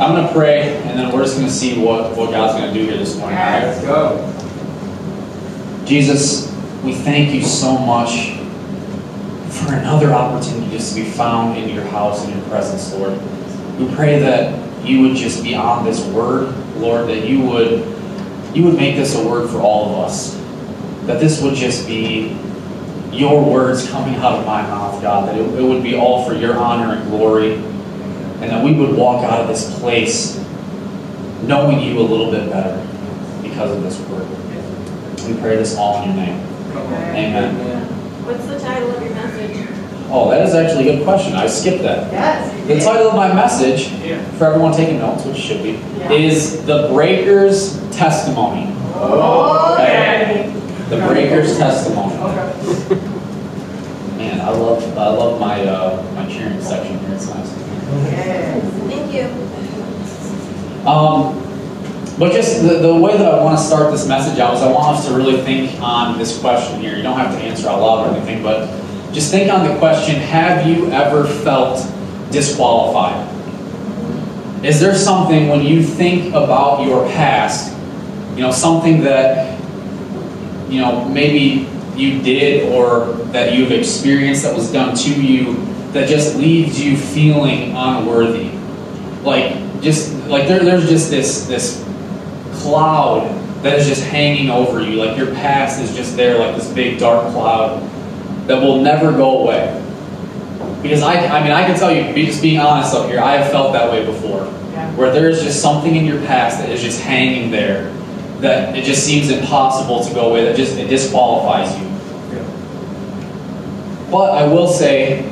I'm 0.00 0.14
going 0.14 0.26
to 0.26 0.32
pray, 0.32 0.76
and 0.84 0.98
then 0.98 1.12
we're 1.12 1.22
just 1.22 1.36
going 1.36 1.46
to 1.46 1.52
see 1.52 1.82
what, 1.82 2.14
what 2.16 2.30
God's 2.30 2.58
going 2.58 2.72
to 2.72 2.78
do 2.78 2.84
here 2.86 2.98
this 2.98 3.16
morning. 3.16 3.38
all 3.38 3.44
right? 3.44 3.62
Yes. 3.62 3.82
Go. 3.84 4.32
Jesus, 5.86 6.52
we 6.82 6.94
thank 6.94 7.32
you 7.32 7.42
so 7.42 7.78
much 7.78 8.36
for 9.56 9.74
another 9.74 10.12
opportunity 10.12 10.70
just 10.70 10.94
to 10.94 11.02
be 11.02 11.10
found 11.10 11.58
in 11.58 11.68
your 11.68 11.84
house 11.84 12.24
in 12.24 12.36
your 12.36 12.48
presence, 12.48 12.92
Lord. 12.94 13.18
We 13.78 13.94
pray 13.94 14.18
that 14.20 14.84
you 14.84 15.02
would 15.02 15.16
just 15.16 15.42
be 15.42 15.54
on 15.54 15.84
this 15.84 16.04
word, 16.06 16.54
Lord, 16.76 17.08
that 17.08 17.26
you 17.26 17.40
would 17.42 17.94
you 18.54 18.64
would 18.64 18.76
make 18.76 18.96
this 18.96 19.14
a 19.14 19.26
word 19.26 19.50
for 19.50 19.58
all 19.58 19.90
of 19.90 20.04
us. 20.04 20.34
That 21.06 21.20
this 21.20 21.42
would 21.42 21.54
just 21.54 21.86
be 21.86 22.36
your 23.12 23.44
words 23.44 23.88
coming 23.90 24.16
out 24.16 24.38
of 24.38 24.46
my 24.46 24.62
mouth, 24.62 25.00
God, 25.02 25.28
that 25.28 25.36
it, 25.36 25.42
it 25.42 25.62
would 25.62 25.82
be 25.82 25.94
all 25.94 26.24
for 26.26 26.34
your 26.34 26.56
honor 26.56 26.94
and 26.94 27.10
glory, 27.10 27.54
and 27.54 28.44
that 28.44 28.64
we 28.64 28.74
would 28.74 28.96
walk 28.96 29.24
out 29.24 29.40
of 29.40 29.48
this 29.48 29.78
place 29.78 30.38
knowing 31.42 31.80
you 31.80 31.98
a 31.98 32.02
little 32.02 32.30
bit 32.30 32.50
better 32.50 32.76
because 33.42 33.76
of 33.76 33.82
this 33.82 33.98
word. 34.08 34.26
We 35.28 35.40
pray 35.40 35.56
this 35.56 35.76
all 35.76 36.02
in 36.02 36.08
your 36.08 36.26
name. 36.26 36.40
Amen. 36.76 37.95
What's 38.26 38.46
the 38.46 38.58
title 38.58 38.90
of 38.90 39.02
your 39.02 39.12
message? 39.14 39.68
Oh, 40.10 40.30
that 40.30 40.46
is 40.46 40.54
actually 40.54 40.88
a 40.88 40.96
good 40.96 41.04
question. 41.04 41.34
I 41.34 41.46
skipped 41.46 41.82
that. 41.82 42.12
Yes. 42.12 42.66
The 42.66 42.80
title 42.80 43.08
of 43.10 43.14
my 43.16 43.32
message, 43.32 43.88
for 44.38 44.46
everyone 44.46 44.72
taking 44.72 44.98
notes, 44.98 45.24
which 45.24 45.36
should 45.36 45.62
be, 45.62 45.80
Yeah. 45.98 46.10
is 46.12 46.64
The 46.66 46.88
Breaker's 46.92 47.78
Testimony. 47.96 48.72
Okay. 48.96 50.52
The 50.88 50.96
Breaker's 51.06 51.56
Testimony. 51.56 52.14
Okay. 52.16 53.00
Man, 54.16 54.40
I 54.40 54.50
love 54.50 54.82
I 54.98 55.08
love 55.08 55.38
my 55.40 55.62
uh, 55.64 56.02
my 56.14 56.26
cheering 56.26 56.60
section 56.62 56.98
here. 56.98 57.14
It's 57.14 57.26
nice. 57.28 57.52
Yes. 58.10 58.64
Thank 58.88 59.12
you. 59.12 59.28
Um, 60.88 61.35
but 62.18 62.32
just 62.32 62.62
the, 62.62 62.78
the 62.78 62.94
way 62.94 63.16
that 63.16 63.34
I 63.34 63.44
want 63.44 63.58
to 63.58 63.64
start 63.64 63.92
this 63.92 64.08
message 64.08 64.38
out 64.38 64.54
is 64.54 64.62
I 64.62 64.72
want 64.72 64.98
us 64.98 65.06
to 65.06 65.14
really 65.14 65.42
think 65.42 65.78
on 65.80 66.18
this 66.18 66.38
question 66.40 66.80
here. 66.80 66.96
You 66.96 67.02
don't 67.02 67.18
have 67.18 67.32
to 67.32 67.38
answer 67.38 67.68
out 67.68 67.80
loud 67.80 68.06
or 68.06 68.16
anything, 68.16 68.42
but 68.42 68.68
just 69.12 69.30
think 69.30 69.52
on 69.52 69.68
the 69.68 69.78
question 69.78 70.14
Have 70.16 70.66
you 70.66 70.90
ever 70.90 71.26
felt 71.26 71.86
disqualified? 72.30 73.34
Is 74.64 74.80
there 74.80 74.94
something 74.94 75.48
when 75.48 75.62
you 75.62 75.82
think 75.82 76.34
about 76.34 76.86
your 76.86 77.06
past, 77.08 77.76
you 78.34 78.42
know, 78.42 78.50
something 78.50 79.02
that, 79.02 79.60
you 80.70 80.80
know, 80.80 81.04
maybe 81.04 81.68
you 81.94 82.22
did 82.22 82.72
or 82.72 83.12
that 83.32 83.54
you've 83.54 83.72
experienced 83.72 84.42
that 84.42 84.56
was 84.56 84.72
done 84.72 84.96
to 84.96 85.22
you 85.22 85.54
that 85.92 86.08
just 86.08 86.36
leaves 86.36 86.80
you 86.80 86.96
feeling 86.96 87.76
unworthy? 87.76 88.50
Like, 89.22 89.82
just, 89.82 90.14
like 90.26 90.48
there, 90.48 90.64
there's 90.64 90.88
just 90.88 91.10
this, 91.10 91.46
this 91.46 91.85
cloud 92.66 93.22
that 93.62 93.78
is 93.78 93.86
just 93.86 94.02
hanging 94.04 94.50
over 94.50 94.82
you. 94.82 94.96
Like 94.96 95.16
your 95.16 95.28
past 95.34 95.80
is 95.80 95.94
just 95.94 96.16
there, 96.16 96.38
like 96.38 96.56
this 96.56 96.72
big 96.72 96.98
dark 96.98 97.32
cloud 97.32 97.80
that 98.48 98.60
will 98.60 98.80
never 98.82 99.12
go 99.12 99.42
away. 99.42 99.82
Because 100.82 101.02
I, 101.02 101.14
I 101.14 101.42
mean, 101.42 101.52
I 101.52 101.66
can 101.66 101.78
tell 101.78 101.90
you, 101.90 102.12
be- 102.14 102.26
just 102.26 102.42
being 102.42 102.58
honest 102.58 102.94
up 102.94 103.08
here, 103.08 103.20
I 103.20 103.36
have 103.36 103.50
felt 103.50 103.72
that 103.72 103.90
way 103.90 104.04
before. 104.04 104.44
Yeah. 104.72 104.92
Where 104.94 105.12
there 105.12 105.28
is 105.28 105.42
just 105.42 105.62
something 105.62 105.96
in 105.96 106.04
your 106.04 106.20
past 106.26 106.58
that 106.58 106.68
is 106.68 106.82
just 106.82 107.00
hanging 107.00 107.50
there, 107.50 107.90
that 108.40 108.76
it 108.76 108.84
just 108.84 109.04
seems 109.04 109.30
impossible 109.30 110.04
to 110.04 110.14
go 110.14 110.30
away, 110.30 110.44
that 110.44 110.56
just 110.56 110.76
it 110.76 110.88
disqualifies 110.88 111.76
you. 111.78 111.86
But 114.10 114.30
I 114.34 114.46
will 114.46 114.68
say, 114.68 115.24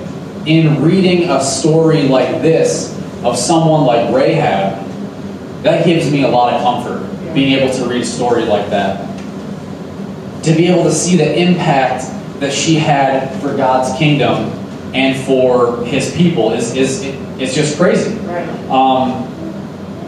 in 0.47 0.83
reading 0.83 1.31
a 1.31 1.41
story 1.43 2.03
like 2.03 2.43
this 2.43 2.93
of 3.23 3.39
someone 3.39 3.85
like 3.85 4.13
Rahab, 4.13 4.85
that 5.63 5.87
gives 5.87 6.11
me 6.11 6.25
a 6.25 6.29
lot 6.29 6.53
of 6.53 6.61
comfort, 6.63 7.14
being 7.35 7.59
able 7.59 7.73
to 7.75 7.87
read 7.87 8.03
a 8.03 8.07
story 8.07 8.45
like 8.45 8.71
that. 8.71 9.11
To 10.45 10.55
be 10.55 10.67
able 10.69 10.85
to 10.85 10.93
see 10.93 11.17
the 11.17 11.39
impact 11.39 12.05
that 12.41 12.53
she 12.53 12.75
had 12.77 13.41
for 13.41 13.57
God's 13.57 13.97
kingdom 13.99 14.51
and 14.95 15.19
for 15.27 15.85
his 15.85 16.15
people 16.15 16.53
is, 16.53 16.75
is 16.77 17.03
it's 17.39 17.55
just 17.55 17.77
crazy. 17.77 18.15
Right. 18.19 18.49
Um, 18.71 19.25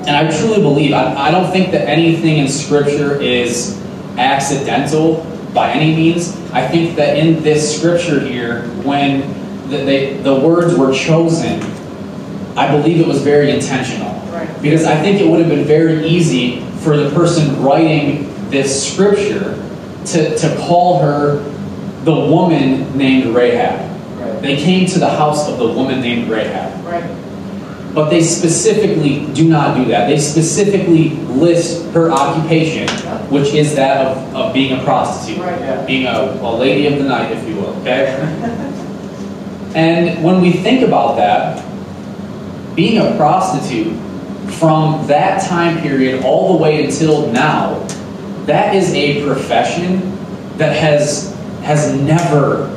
and 0.06 0.10
I 0.10 0.30
truly 0.38 0.60
believe, 0.60 0.92
I, 0.92 1.14
I 1.16 1.30
don't 1.30 1.50
think 1.50 1.72
that 1.72 1.88
anything 1.88 2.38
in 2.38 2.48
Scripture 2.48 3.20
is 3.20 3.82
accidental 4.16 5.24
by 5.52 5.72
any 5.72 5.96
means. 5.96 6.36
I 6.52 6.66
think 6.68 6.96
that 6.96 7.16
in 7.16 7.42
this 7.42 7.76
Scripture 7.76 8.20
here, 8.20 8.62
when 8.84 9.20
the, 9.68 9.78
they, 9.78 10.16
the 10.18 10.34
words 10.38 10.78
were 10.78 10.94
chosen, 10.94 11.60
I 12.56 12.70
believe 12.70 13.00
it 13.00 13.06
was 13.06 13.22
very 13.22 13.50
intentional. 13.50 14.12
Right. 14.30 14.62
Because 14.62 14.84
I 14.84 15.00
think 15.00 15.20
it 15.20 15.28
would 15.28 15.40
have 15.40 15.48
been 15.48 15.64
very 15.64 16.06
easy 16.06 16.60
for 16.86 16.96
the 16.96 17.10
person 17.10 17.60
writing 17.64 18.32
this 18.48 18.92
Scripture 18.92 19.60
to, 20.04 20.38
to 20.38 20.56
call 20.60 21.00
her 21.00 21.38
the 22.04 22.14
woman 22.14 22.96
named 22.96 23.34
Rahab. 23.34 23.90
Right. 24.20 24.40
They 24.40 24.56
came 24.56 24.86
to 24.90 25.00
the 25.00 25.08
house 25.08 25.48
of 25.48 25.58
the 25.58 25.66
woman 25.66 26.00
named 26.00 26.30
Rahab. 26.30 26.84
Right. 26.84 27.92
But 27.92 28.10
they 28.10 28.22
specifically 28.22 29.26
do 29.32 29.48
not 29.48 29.76
do 29.76 29.86
that. 29.86 30.06
They 30.06 30.16
specifically 30.16 31.10
list 31.26 31.92
her 31.92 32.12
occupation, 32.12 32.88
which 33.30 33.52
is 33.52 33.74
that 33.74 34.06
of, 34.06 34.36
of 34.36 34.54
being 34.54 34.78
a 34.78 34.84
prostitute, 34.84 35.42
Right. 35.42 35.58
Yeah. 35.58 35.84
being 35.86 36.06
a, 36.06 36.38
a 36.40 36.52
lady 36.56 36.86
of 36.86 37.02
the 37.02 37.08
night, 37.08 37.32
if 37.32 37.48
you 37.48 37.56
will. 37.56 37.74
Okay? 37.80 38.14
and 39.74 40.22
when 40.22 40.40
we 40.40 40.52
think 40.52 40.82
about 40.86 41.16
that, 41.16 41.64
being 42.76 42.98
a 42.98 43.16
prostitute 43.16 44.05
from 44.52 45.06
that 45.06 45.42
time 45.48 45.80
period 45.82 46.24
all 46.24 46.56
the 46.56 46.62
way 46.62 46.84
until 46.84 47.30
now, 47.32 47.78
that 48.46 48.74
is 48.74 48.92
a 48.94 49.24
profession 49.24 50.16
that 50.56 50.76
has 50.76 51.34
has 51.62 51.92
never 52.00 52.68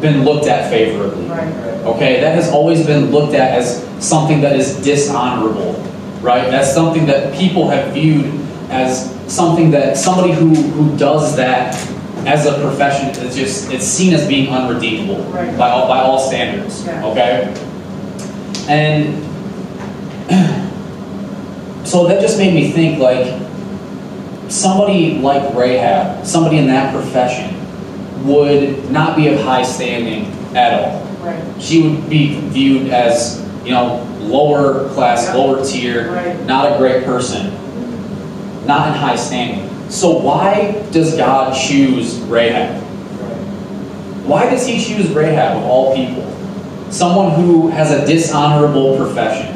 been 0.00 0.24
looked 0.24 0.46
at 0.46 0.70
favorably. 0.70 1.26
Right. 1.26 1.48
Okay, 1.84 2.20
that 2.20 2.34
has 2.34 2.50
always 2.52 2.86
been 2.86 3.10
looked 3.10 3.34
at 3.34 3.58
as 3.58 3.84
something 3.98 4.40
that 4.42 4.54
is 4.54 4.76
dishonorable, 4.82 5.72
right? 6.22 6.48
That's 6.50 6.72
something 6.72 7.06
that 7.06 7.34
people 7.34 7.68
have 7.68 7.92
viewed 7.94 8.26
as 8.70 9.10
something 9.32 9.70
that 9.72 9.96
somebody 9.96 10.32
who, 10.32 10.54
who 10.54 10.96
does 10.96 11.34
that 11.36 11.74
as 12.26 12.46
a 12.46 12.60
profession 12.60 13.08
is 13.24 13.34
just 13.34 13.72
it's 13.72 13.84
seen 13.84 14.12
as 14.12 14.26
being 14.28 14.48
unredeemable 14.52 15.22
Right. 15.32 15.56
by 15.58 15.70
all 15.70 15.88
by 15.88 16.00
all 16.00 16.18
standards. 16.18 16.84
Yeah. 16.84 17.04
Okay? 17.06 17.54
And 18.68 19.24
so 21.84 22.06
that 22.08 22.20
just 22.20 22.38
made 22.38 22.54
me 22.54 22.70
think 22.70 22.98
like 22.98 23.40
somebody 24.48 25.18
like 25.18 25.54
Rahab, 25.54 26.26
somebody 26.26 26.58
in 26.58 26.66
that 26.68 26.94
profession, 26.94 27.54
would 28.26 28.90
not 28.90 29.16
be 29.16 29.28
of 29.28 29.40
high 29.40 29.62
standing 29.62 30.26
at 30.56 30.74
all. 30.74 31.02
Right. 31.22 31.42
She 31.58 31.82
would 31.82 32.08
be 32.08 32.40
viewed 32.40 32.88
as, 32.90 33.44
you 33.64 33.72
know, 33.72 34.04
lower 34.20 34.88
class, 34.90 35.26
Yeah. 35.26 35.34
lower 35.34 35.64
tier, 35.64 36.12
Right. 36.12 36.46
not 36.46 36.72
a 36.72 36.78
great 36.78 37.04
person, 37.04 37.52
not 38.66 38.88
in 38.88 38.94
high 38.94 39.16
standing. 39.16 39.68
So 39.88 40.18
why 40.18 40.76
does 40.92 41.14
God 41.14 41.54
choose 41.54 42.16
Rahab? 42.28 42.82
Why 44.26 44.50
does 44.50 44.66
he 44.66 44.78
choose 44.78 45.08
Rahab 45.10 45.56
of 45.58 45.64
all 45.64 45.94
people? 45.94 46.24
Someone 46.90 47.30
who 47.30 47.68
has 47.68 47.90
a 47.90 48.06
dishonorable 48.06 48.96
profession, 48.96 49.54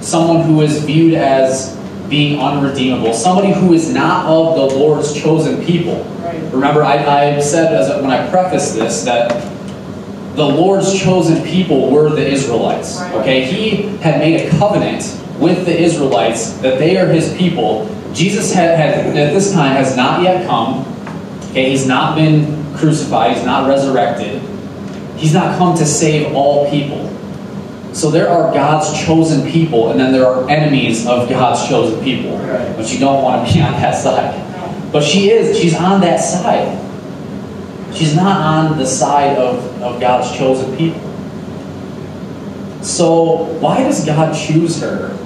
someone 0.00 0.42
who 0.42 0.60
is 0.62 0.84
viewed 0.84 1.14
as 1.14 1.76
being 2.08 2.40
unredeemable, 2.40 3.14
somebody 3.14 3.52
who 3.52 3.72
is 3.72 3.92
not 3.92 4.26
of 4.26 4.56
the 4.56 4.76
Lord's 4.76 5.14
chosen 5.14 5.64
people. 5.64 6.02
Right. 6.04 6.52
Remember, 6.52 6.82
I, 6.82 7.36
I 7.36 7.40
said 7.40 7.72
as 7.72 8.02
when 8.02 8.10
I 8.10 8.28
prefaced 8.28 8.74
this 8.74 9.04
that 9.04 9.30
the 10.34 10.44
Lord's 10.44 10.98
chosen 10.98 11.42
people 11.44 11.90
were 11.90 12.10
the 12.10 12.26
Israelites. 12.26 12.98
Right. 12.98 13.14
Okay, 13.16 13.44
He 13.44 13.96
had 13.98 14.18
made 14.18 14.46
a 14.46 14.50
covenant 14.58 15.02
with 15.38 15.64
the 15.64 15.80
Israelites 15.80 16.54
that 16.58 16.78
they 16.78 16.96
are 16.98 17.06
His 17.06 17.34
people. 17.36 17.88
Jesus 18.12 18.52
had, 18.52 18.76
had 18.76 19.16
at 19.16 19.32
this 19.32 19.52
time 19.52 19.72
has 19.72 19.96
not 19.96 20.22
yet 20.22 20.46
come. 20.46 20.84
Okay, 21.50 21.70
He's 21.70 21.86
not 21.86 22.16
been 22.16 22.74
crucified. 22.76 23.36
He's 23.36 23.44
not 23.44 23.68
resurrected. 23.68 24.42
He's 25.16 25.34
not 25.34 25.58
come 25.58 25.76
to 25.76 25.84
save 25.84 26.34
all 26.34 26.68
people. 26.70 27.06
So 27.92 28.10
there 28.10 28.28
are 28.28 28.52
God's 28.52 29.04
chosen 29.04 29.50
people, 29.50 29.90
and 29.90 29.98
then 29.98 30.12
there 30.12 30.26
are 30.26 30.48
enemies 30.48 31.06
of 31.06 31.28
God's 31.28 31.68
chosen 31.68 32.02
people. 32.04 32.38
But 32.38 32.92
you 32.92 32.98
don't 32.98 33.22
want 33.22 33.46
to 33.46 33.52
be 33.52 33.60
on 33.60 33.72
that 33.72 34.00
side. 34.00 34.92
But 34.92 35.02
she 35.02 35.30
is. 35.30 35.58
She's 35.58 35.74
on 35.74 36.00
that 36.02 36.18
side. 36.18 36.78
She's 37.94 38.14
not 38.14 38.40
on 38.40 38.78
the 38.78 38.86
side 38.86 39.36
of, 39.36 39.82
of 39.82 40.00
God's 40.00 40.36
chosen 40.36 40.76
people. 40.76 41.00
So, 42.82 43.44
why 43.60 43.82
does 43.82 44.06
God 44.06 44.34
choose 44.34 44.80
her 44.80 45.16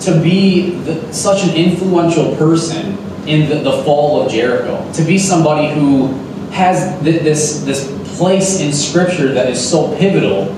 to 0.00 0.20
be 0.20 0.70
the, 0.70 1.12
such 1.12 1.44
an 1.44 1.54
influential 1.54 2.36
person 2.36 2.98
in 3.26 3.48
the, 3.48 3.56
the 3.62 3.82
fall 3.84 4.22
of 4.22 4.30
Jericho? 4.30 4.92
To 4.94 5.02
be 5.02 5.18
somebody 5.18 5.72
who 5.72 6.08
has 6.50 7.00
th- 7.02 7.22
this, 7.22 7.62
this 7.62 7.86
place 8.18 8.60
in 8.60 8.72
Scripture 8.72 9.32
that 9.32 9.48
is 9.48 9.70
so 9.70 9.96
pivotal 9.96 10.54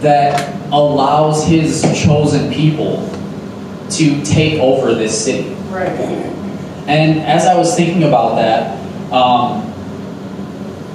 that 0.00 0.54
allows 0.72 1.46
his 1.46 1.82
chosen 1.94 2.52
people 2.52 3.08
to 3.90 4.22
take 4.24 4.60
over 4.60 4.94
this 4.94 5.24
city? 5.24 5.50
Right. 5.70 5.90
And 6.86 7.20
as 7.20 7.46
I 7.46 7.56
was 7.56 7.74
thinking 7.76 8.04
about 8.04 8.36
that, 8.36 8.78
um, 9.12 9.64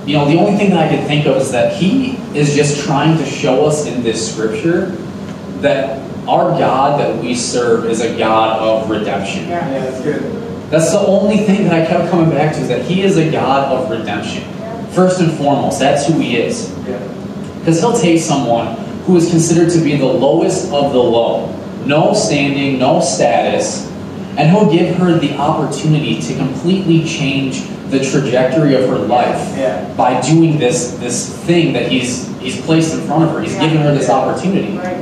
you 0.07 0.17
know, 0.17 0.25
the 0.25 0.37
only 0.37 0.57
thing 0.57 0.71
that 0.71 0.91
I 0.91 0.95
could 0.95 1.05
think 1.07 1.25
of 1.25 1.37
is 1.37 1.51
that 1.51 1.75
he 1.75 2.17
is 2.37 2.55
just 2.55 2.85
trying 2.85 3.17
to 3.17 3.25
show 3.25 3.65
us 3.65 3.85
in 3.85 4.03
this 4.03 4.33
scripture 4.33 4.87
that 5.61 6.01
our 6.27 6.57
God 6.57 6.99
that 6.99 7.21
we 7.21 7.35
serve 7.35 7.85
is 7.85 8.01
a 8.01 8.17
God 8.17 8.59
of 8.59 8.89
redemption. 8.89 9.47
Yeah. 9.47 9.69
Yeah, 9.69 9.79
that's 9.85 10.03
good. 10.03 10.43
That's 10.69 10.91
the 10.91 10.99
only 10.99 11.37
thing 11.37 11.65
that 11.65 11.73
I 11.73 11.85
kept 11.85 12.09
coming 12.09 12.31
back 12.31 12.55
to 12.55 12.61
is 12.61 12.67
that 12.67 12.83
he 12.85 13.03
is 13.03 13.17
a 13.17 13.29
God 13.31 13.71
of 13.71 13.89
redemption. 13.89 14.43
First 14.91 15.21
and 15.21 15.31
foremost, 15.37 15.79
that's 15.79 16.07
who 16.07 16.19
he 16.19 16.37
is. 16.37 16.75
Yeah. 16.87 16.99
Because 17.59 17.79
he'll 17.79 17.97
take 17.97 18.19
someone 18.19 18.82
who 19.05 19.17
is 19.17 19.29
considered 19.29 19.69
to 19.71 19.79
be 19.83 19.95
the 19.97 20.05
lowest 20.05 20.71
of 20.71 20.93
the 20.93 20.99
low, 20.99 21.47
no 21.85 22.13
standing, 22.13 22.79
no 22.79 22.99
status, 23.01 23.89
and 24.37 24.49
he'll 24.49 24.71
give 24.71 24.95
her 24.95 25.17
the 25.19 25.35
opportunity 25.37 26.19
to 26.21 26.35
completely 26.35 27.03
change 27.03 27.63
the 27.89 27.99
trajectory 28.03 28.73
of 28.75 28.89
her 28.89 28.97
life 28.97 29.55
Yeah. 29.57 29.93
by 29.95 30.19
doing 30.21 30.57
this 30.57 30.93
this 30.93 31.37
thing 31.45 31.73
that 31.73 31.91
he's 31.91 32.27
he's 32.39 32.59
placed 32.61 32.93
in 32.95 33.01
front 33.01 33.23
of 33.25 33.31
her. 33.31 33.41
He's 33.41 33.53
given 33.55 33.77
her 33.77 33.93
this 33.93 34.09
opportunity. 34.09 34.75
Right. 34.77 34.97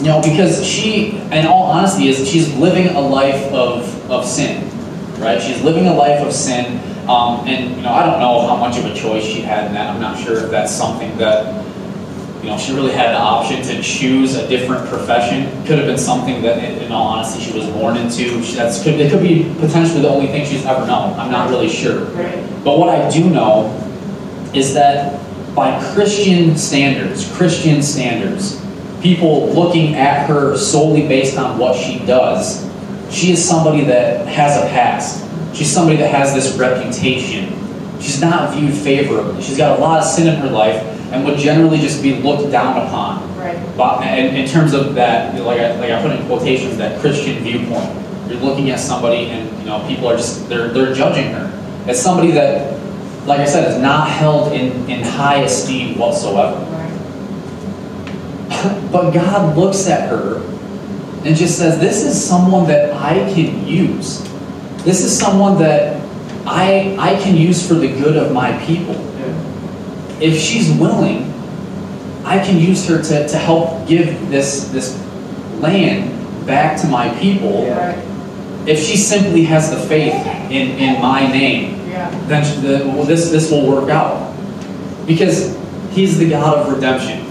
You 0.00 0.06
know, 0.06 0.22
because 0.22 0.64
she, 0.64 1.18
in 1.30 1.46
all 1.46 1.64
honesty, 1.64 2.08
is 2.08 2.26
she's 2.26 2.54
living 2.56 2.88
a 2.96 3.00
life 3.00 3.52
of, 3.52 4.10
of 4.10 4.24
sin, 4.24 4.64
right? 5.20 5.38
She's 5.42 5.60
living 5.62 5.86
a 5.88 5.92
life 5.92 6.26
of 6.26 6.32
sin, 6.32 6.78
um, 7.06 7.46
and 7.46 7.76
you 7.76 7.82
know, 7.82 7.90
I 7.92 8.06
don't 8.06 8.18
know 8.18 8.46
how 8.48 8.56
much 8.56 8.78
of 8.78 8.86
a 8.86 8.94
choice 8.94 9.22
she 9.22 9.42
had 9.42 9.66
in 9.66 9.74
that. 9.74 9.90
I'm 9.94 10.00
not 10.00 10.18
sure 10.18 10.42
if 10.42 10.50
that's 10.50 10.72
something 10.72 11.18
that 11.18 11.54
you 12.42 12.48
know 12.48 12.56
she 12.56 12.74
really 12.74 12.92
had 12.92 13.12
the 13.12 13.18
option 13.18 13.62
to 13.62 13.82
choose 13.82 14.34
a 14.36 14.48
different 14.48 14.88
profession. 14.88 15.50
Could 15.66 15.78
have 15.78 15.86
been 15.86 15.98
something 15.98 16.40
that, 16.42 16.58
in, 16.58 16.90
all 16.90 17.08
honesty, 17.08 17.40
she 17.42 17.56
was 17.56 17.66
born 17.68 17.96
into. 17.96 18.42
She, 18.42 18.56
that's 18.56 18.82
could 18.82 18.98
it 18.98 19.10
could 19.10 19.22
be 19.22 19.44
potentially 19.58 20.00
the 20.00 20.08
only 20.08 20.28
thing 20.28 20.46
she's 20.46 20.64
ever 20.64 20.86
known. 20.86 21.18
I'm 21.18 21.30
not 21.30 21.50
really 21.50 21.68
sure. 21.68 22.06
But 22.64 22.78
what 22.78 22.88
I 22.88 23.10
do 23.10 23.28
know 23.28 23.76
is 24.54 24.74
that 24.74 25.20
by 25.54 25.82
Christian 25.92 26.56
standards, 26.56 27.30
Christian 27.36 27.82
standards, 27.82 28.60
people 29.02 29.52
looking 29.52 29.94
at 29.94 30.26
her 30.26 30.56
solely 30.56 31.06
based 31.06 31.36
on 31.36 31.58
what 31.58 31.76
she 31.76 31.98
does, 32.06 32.68
she 33.10 33.32
is 33.32 33.46
somebody 33.46 33.84
that 33.84 34.26
has 34.28 34.56
a 34.56 34.66
past. 34.68 35.26
She's 35.54 35.70
somebody 35.70 35.96
that 35.98 36.10
has 36.10 36.32
this 36.32 36.56
reputation. 36.56 37.56
She's 38.00 38.20
not 38.20 38.54
viewed 38.54 38.72
favorably. 38.72 39.42
She's 39.42 39.58
got 39.58 39.78
a 39.78 39.80
lot 39.80 39.98
of 40.00 40.06
sin 40.06 40.28
in 40.28 40.36
her 40.36 40.48
life 40.48 40.89
and 41.10 41.24
would 41.24 41.38
generally 41.38 41.78
just 41.78 42.02
be 42.02 42.14
looked 42.14 42.50
down 42.52 42.86
upon. 42.86 43.36
Right. 43.36 43.58
But 43.76 44.06
in, 44.06 44.34
in 44.36 44.48
terms 44.48 44.72
of 44.74 44.94
that, 44.94 45.34
like 45.42 45.60
I, 45.60 45.74
like 45.78 45.90
I 45.90 46.00
put 46.02 46.12
in 46.12 46.24
quotations, 46.26 46.76
that 46.78 47.00
Christian 47.00 47.42
viewpoint, 47.42 47.96
you're 48.28 48.40
looking 48.40 48.70
at 48.70 48.78
somebody 48.78 49.26
and 49.26 49.58
you 49.58 49.64
know 49.66 49.84
people 49.88 50.06
are 50.08 50.16
just 50.16 50.48
they're 50.48 50.68
they're 50.68 50.94
judging 50.94 51.32
her 51.32 51.50
as 51.88 52.00
somebody 52.00 52.30
that, 52.32 52.78
like 53.26 53.40
I 53.40 53.44
said, 53.44 53.70
is 53.70 53.80
not 53.82 54.08
held 54.08 54.52
in 54.52 54.88
in 54.88 55.02
high 55.02 55.42
esteem 55.42 55.98
whatsoever. 55.98 56.56
Right. 56.70 56.86
But 58.92 59.12
God 59.12 59.56
looks 59.56 59.86
at 59.88 60.08
her 60.10 60.42
and 61.24 61.36
just 61.36 61.58
says, 61.58 61.80
"This 61.80 62.04
is 62.04 62.22
someone 62.22 62.66
that 62.68 62.92
I 62.94 63.32
can 63.32 63.66
use. 63.66 64.22
This 64.84 65.02
is 65.02 65.16
someone 65.16 65.58
that 65.58 66.00
I 66.46 66.96
I 66.98 67.20
can 67.20 67.36
use 67.36 67.66
for 67.66 67.74
the 67.74 67.88
good 67.88 68.16
of 68.16 68.32
my 68.32 68.52
people." 68.64 69.09
Yeah. 70.20 70.28
if 70.28 70.38
she's 70.38 70.70
willing, 70.72 71.32
I 72.24 72.38
can 72.44 72.58
use 72.58 72.86
her 72.88 73.02
to, 73.02 73.28
to 73.28 73.38
help 73.38 73.88
give 73.88 74.28
this 74.30 74.68
this 74.68 74.96
land 75.60 76.46
back 76.46 76.80
to 76.82 76.86
my 76.88 77.08
people. 77.18 77.64
Yeah. 77.64 78.00
If 78.66 78.78
she 78.78 78.96
simply 78.96 79.44
has 79.44 79.70
the 79.70 79.78
faith 79.78 80.14
in, 80.50 80.78
in 80.78 81.00
my 81.00 81.26
name, 81.26 81.88
Yeah. 81.88 82.10
then 82.28 82.44
she, 82.44 82.60
the, 82.60 82.84
well, 82.88 83.04
this 83.04 83.30
this 83.30 83.50
will 83.50 83.66
work 83.66 83.90
out 83.90 84.34
because 85.06 85.56
He's 85.90 86.18
the 86.18 86.28
God 86.30 86.58
of 86.58 86.72
redemption. 86.74 87.26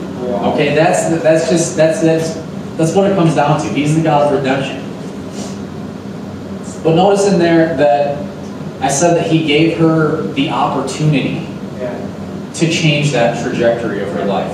Okay, 0.54 0.76
that's 0.76 1.10
that's 1.24 1.50
just 1.50 1.76
that's 1.78 2.02
that's 2.02 2.34
that's 2.78 2.96
what 2.96 3.10
it 3.12 3.16
comes 3.16 3.36
down 3.36 3.60
to. 3.62 3.68
He's 3.68 3.96
the 3.96 4.02
God 4.04 4.34
of 4.34 4.40
redemption. 4.40 4.86
But 6.84 6.96
notice 6.96 7.28
in 7.32 7.40
there 7.40 7.76
that 7.78 8.18
I 8.82 8.88
said 8.88 9.16
that 9.18 9.28
He 9.28 9.46
gave 9.46 9.78
her 9.78 10.22
the 10.34 10.50
opportunity 10.50 11.36
Yeah. 11.36 11.59
To 12.60 12.70
change 12.70 13.12
that 13.12 13.42
trajectory 13.44 14.02
of 14.02 14.10
her 14.14 14.26
life. 14.26 14.52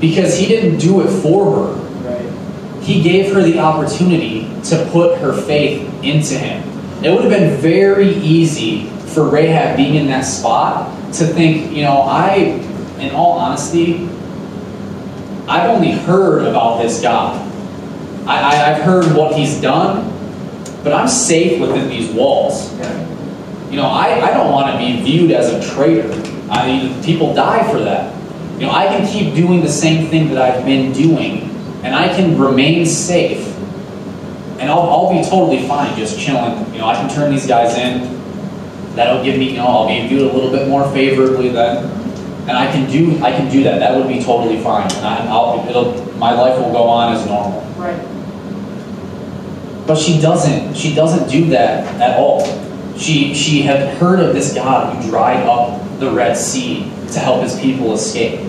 Because 0.00 0.36
he 0.38 0.46
didn't 0.46 0.78
do 0.78 1.00
it 1.00 1.10
for 1.22 1.74
her. 1.74 2.80
He 2.80 3.02
gave 3.02 3.34
her 3.34 3.42
the 3.42 3.58
opportunity 3.58 4.48
to 4.64 4.88
put 4.90 5.18
her 5.18 5.32
faith 5.32 5.82
into 6.02 6.38
him. 6.38 6.62
It 7.04 7.10
would 7.10 7.22
have 7.22 7.30
been 7.30 7.56
very 7.60 8.14
easy 8.14 8.88
for 8.88 9.28
Rahab 9.28 9.76
being 9.76 9.96
in 9.96 10.06
that 10.06 10.22
spot 10.22 10.94
to 11.14 11.26
think, 11.26 11.72
you 11.74 11.82
know, 11.82 12.02
I, 12.02 12.34
in 12.98 13.14
all 13.14 13.32
honesty, 13.32 14.08
I've 15.48 15.70
only 15.70 15.92
heard 15.92 16.46
about 16.46 16.82
this 16.82 17.00
God. 17.00 17.44
I, 18.26 18.40
I, 18.40 18.72
I've 18.72 18.82
heard 18.82 19.14
what 19.16 19.34
he's 19.34 19.60
done, 19.60 20.04
but 20.82 20.92
I'm 20.92 21.08
safe 21.08 21.60
within 21.60 21.88
these 21.88 22.10
walls. 22.10 22.72
You 23.70 23.76
know, 23.76 23.86
I, 23.86 24.20
I 24.20 24.34
don't 24.34 24.50
want 24.50 24.72
to 24.72 24.78
be 24.78 25.02
viewed 25.02 25.30
as 25.30 25.52
a 25.52 25.74
traitor. 25.74 26.08
I 26.50 26.66
mean, 26.66 27.02
people 27.02 27.34
die 27.34 27.70
for 27.70 27.78
that. 27.80 28.14
You 28.54 28.66
know, 28.66 28.72
I 28.72 28.86
can 28.86 29.06
keep 29.06 29.34
doing 29.34 29.60
the 29.60 29.68
same 29.68 30.08
thing 30.08 30.28
that 30.30 30.38
I've 30.38 30.64
been 30.64 30.92
doing 30.92 31.48
and 31.82 31.94
I 31.94 32.08
can 32.08 32.38
remain 32.38 32.84
safe, 32.86 33.46
and 34.58 34.68
I'll, 34.68 34.82
I'll 34.90 35.12
be 35.12 35.28
totally 35.28 35.66
fine 35.68 35.96
just 35.96 36.18
chilling. 36.18 36.72
You 36.72 36.80
know, 36.80 36.86
I 36.86 36.94
can 36.94 37.08
turn 37.08 37.30
these 37.30 37.46
guys 37.46 37.76
in. 37.76 38.16
That'll 38.96 39.22
give 39.22 39.38
me, 39.38 39.52
you 39.52 39.58
know, 39.58 39.66
I'll 39.66 39.88
be 39.88 40.08
viewed 40.08 40.22
a 40.22 40.34
little 40.34 40.50
bit 40.50 40.68
more 40.68 40.90
favorably 40.92 41.50
then, 41.50 41.84
and 42.48 42.50
I 42.50 42.70
can 42.72 42.90
do, 42.90 43.22
I 43.22 43.30
can 43.30 43.50
do 43.50 43.62
that. 43.62 43.78
That 43.78 43.96
would 43.96 44.08
be 44.08 44.20
totally 44.20 44.60
fine. 44.60 44.90
And 44.92 45.06
I, 45.06 45.26
I'll, 45.28 45.64
it'll, 45.68 46.02
my 46.18 46.32
life 46.32 46.58
will 46.58 46.72
go 46.72 46.82
on 46.88 47.14
as 47.14 47.24
normal. 47.26 47.62
Right. 47.76 47.96
But 49.86 49.96
she 49.96 50.20
doesn't. 50.20 50.76
She 50.76 50.94
doesn't 50.94 51.30
do 51.30 51.48
that 51.50 51.86
at 52.00 52.18
all. 52.18 52.44
She 52.98 53.32
she 53.32 53.62
had 53.62 53.96
heard 53.96 54.18
of 54.18 54.34
this 54.34 54.52
God 54.52 54.96
who 54.96 55.08
dried 55.08 55.46
up 55.46 55.80
the 55.98 56.10
Red 56.10 56.36
Sea 56.36 56.84
to 57.12 57.18
help 57.18 57.42
his 57.42 57.58
people 57.58 57.92
escape. 57.92 58.40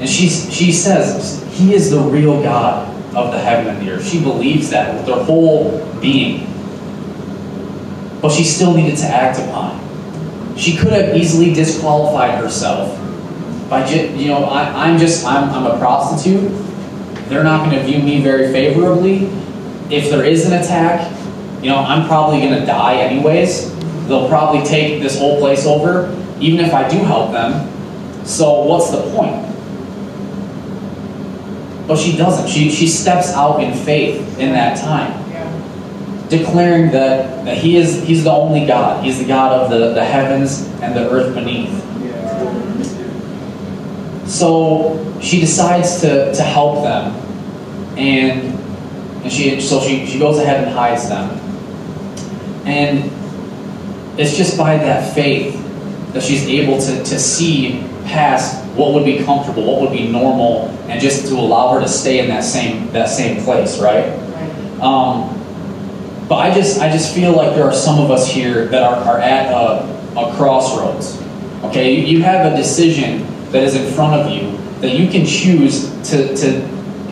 And 0.00 0.08
she 0.08 0.28
she 0.28 0.72
says 0.72 1.42
he 1.50 1.74
is 1.74 1.90
the 1.90 2.00
real 2.00 2.42
God 2.42 2.88
of 3.14 3.32
the 3.32 3.38
heaven 3.38 3.74
and 3.74 3.86
the 3.86 3.92
earth. 3.92 4.06
She 4.06 4.22
believes 4.22 4.70
that 4.70 4.94
with 4.94 5.06
her 5.14 5.22
whole 5.24 5.84
being. 6.00 6.46
But 8.22 8.32
she 8.32 8.44
still 8.44 8.74
needed 8.74 8.96
to 8.98 9.06
act 9.06 9.38
upon 9.38 9.76
it. 9.76 10.58
She 10.58 10.76
could 10.76 10.92
have 10.92 11.16
easily 11.16 11.52
disqualified 11.54 12.38
herself 12.38 12.98
by 13.70 13.86
just, 13.86 14.14
you 14.14 14.28
know, 14.28 14.44
I, 14.44 14.86
I'm 14.86 14.98
just, 14.98 15.24
I'm, 15.24 15.48
I'm 15.50 15.64
a 15.64 15.78
prostitute. 15.78 16.50
They're 17.28 17.44
not 17.44 17.64
going 17.64 17.78
to 17.78 17.84
view 17.84 18.02
me 18.02 18.20
very 18.20 18.52
favorably. 18.52 19.26
If 19.90 20.10
there 20.10 20.24
is 20.24 20.46
an 20.46 20.52
attack, 20.52 21.10
you 21.62 21.70
know, 21.70 21.76
I'm 21.76 22.06
probably 22.06 22.40
going 22.40 22.58
to 22.58 22.66
die 22.66 22.96
anyways. 22.96 23.69
They'll 24.10 24.28
probably 24.28 24.62
take 24.66 25.00
this 25.00 25.16
whole 25.20 25.38
place 25.38 25.64
over, 25.66 26.10
even 26.40 26.58
if 26.64 26.74
I 26.74 26.88
do 26.88 26.98
help 26.98 27.30
them. 27.30 27.68
So 28.26 28.62
what's 28.64 28.90
the 28.90 29.02
point? 29.12 29.46
But 31.86 31.96
she 31.96 32.16
doesn't. 32.16 32.48
She, 32.48 32.70
she 32.72 32.88
steps 32.88 33.32
out 33.32 33.62
in 33.62 33.72
faith 33.72 34.38
in 34.40 34.52
that 34.52 34.78
time 34.78 35.12
Yeah. 35.30 36.26
declaring 36.28 36.90
that, 36.90 37.44
that 37.44 37.56
he 37.58 37.76
is 37.76 38.02
he's 38.02 38.24
the 38.24 38.32
only 38.32 38.66
God. 38.66 39.04
He's 39.04 39.18
the 39.20 39.26
God 39.26 39.52
of 39.52 39.70
the, 39.70 39.94
the 39.94 40.04
heavens 40.04 40.66
and 40.82 40.94
the 40.96 41.08
earth 41.08 41.32
beneath. 41.34 41.70
Yeah. 42.02 42.80
So 44.26 45.18
she 45.20 45.38
decides 45.40 46.00
to, 46.00 46.34
to 46.34 46.42
help 46.42 46.82
them 46.82 47.14
and 47.96 48.58
and 49.22 49.32
she 49.32 49.60
so 49.60 49.80
she, 49.80 50.04
she 50.06 50.18
goes 50.18 50.38
ahead 50.38 50.64
and 50.64 50.72
hides 50.72 51.08
them. 51.08 51.30
And 52.66 53.10
it's 54.16 54.36
just 54.36 54.56
by 54.58 54.76
that 54.76 55.14
faith 55.14 55.54
that 56.12 56.22
she's 56.22 56.46
able 56.46 56.80
to, 56.80 57.02
to 57.04 57.18
see 57.18 57.84
past 58.04 58.64
what 58.76 58.94
would 58.94 59.04
be 59.04 59.22
comfortable, 59.24 59.64
what 59.64 59.80
would 59.80 59.92
be 59.96 60.08
normal, 60.10 60.68
and 60.88 61.00
just 61.00 61.28
to 61.28 61.34
allow 61.34 61.72
her 61.74 61.80
to 61.80 61.88
stay 61.88 62.18
in 62.18 62.28
that 62.28 62.44
same 62.44 62.90
that 62.92 63.08
same 63.08 63.42
place, 63.44 63.78
right? 63.78 64.08
Right. 64.08 64.80
Um, 64.80 65.36
but 66.28 66.36
I 66.36 66.54
just 66.54 66.80
I 66.80 66.90
just 66.90 67.14
feel 67.14 67.32
like 67.32 67.54
there 67.54 67.64
are 67.64 67.74
some 67.74 68.00
of 68.00 68.10
us 68.10 68.28
here 68.30 68.66
that 68.66 68.82
are, 68.82 68.96
are 68.96 69.18
at 69.18 69.52
a, 69.52 70.18
a 70.18 70.34
crossroads. 70.36 71.20
Okay, 71.64 71.94
you, 71.94 72.18
you 72.18 72.22
have 72.22 72.52
a 72.52 72.56
decision 72.56 73.26
that 73.52 73.62
is 73.62 73.74
in 73.74 73.92
front 73.92 74.20
of 74.20 74.32
you 74.32 74.56
that 74.80 74.98
you 74.98 75.10
can 75.10 75.26
choose 75.26 75.90
to, 76.10 76.34
to 76.36 76.60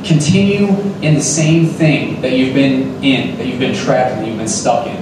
continue 0.04 0.68
in 1.02 1.14
the 1.14 1.20
same 1.20 1.66
thing 1.66 2.20
that 2.22 2.32
you've 2.32 2.54
been 2.54 3.02
in, 3.04 3.36
that 3.36 3.46
you've 3.46 3.60
been 3.60 3.74
trapped 3.74 4.12
in, 4.12 4.20
that 4.20 4.28
you've 4.28 4.38
been 4.38 4.48
stuck 4.48 4.86
in. 4.86 4.96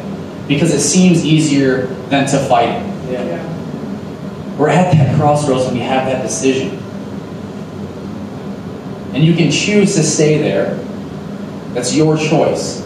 Because 0.49 0.73
it 0.73 0.81
seems 0.81 1.25
easier 1.25 1.87
than 2.09 2.27
to 2.29 2.39
fight 2.39 2.69
it. 2.69 3.13
Yeah. 3.13 3.25
Yeah. 3.25 4.57
We're 4.57 4.71
at 4.71 4.93
that 4.93 5.17
crossroads 5.17 5.65
when 5.67 5.75
we 5.75 5.81
have 5.81 6.07
that 6.07 6.23
decision. 6.23 6.79
And 9.15 9.25
you 9.25 9.35
can 9.35 9.51
choose 9.51 9.95
to 9.97 10.03
stay 10.03 10.39
there. 10.39 10.75
That's 11.75 11.95
your 11.95 12.17
choice. 12.17 12.81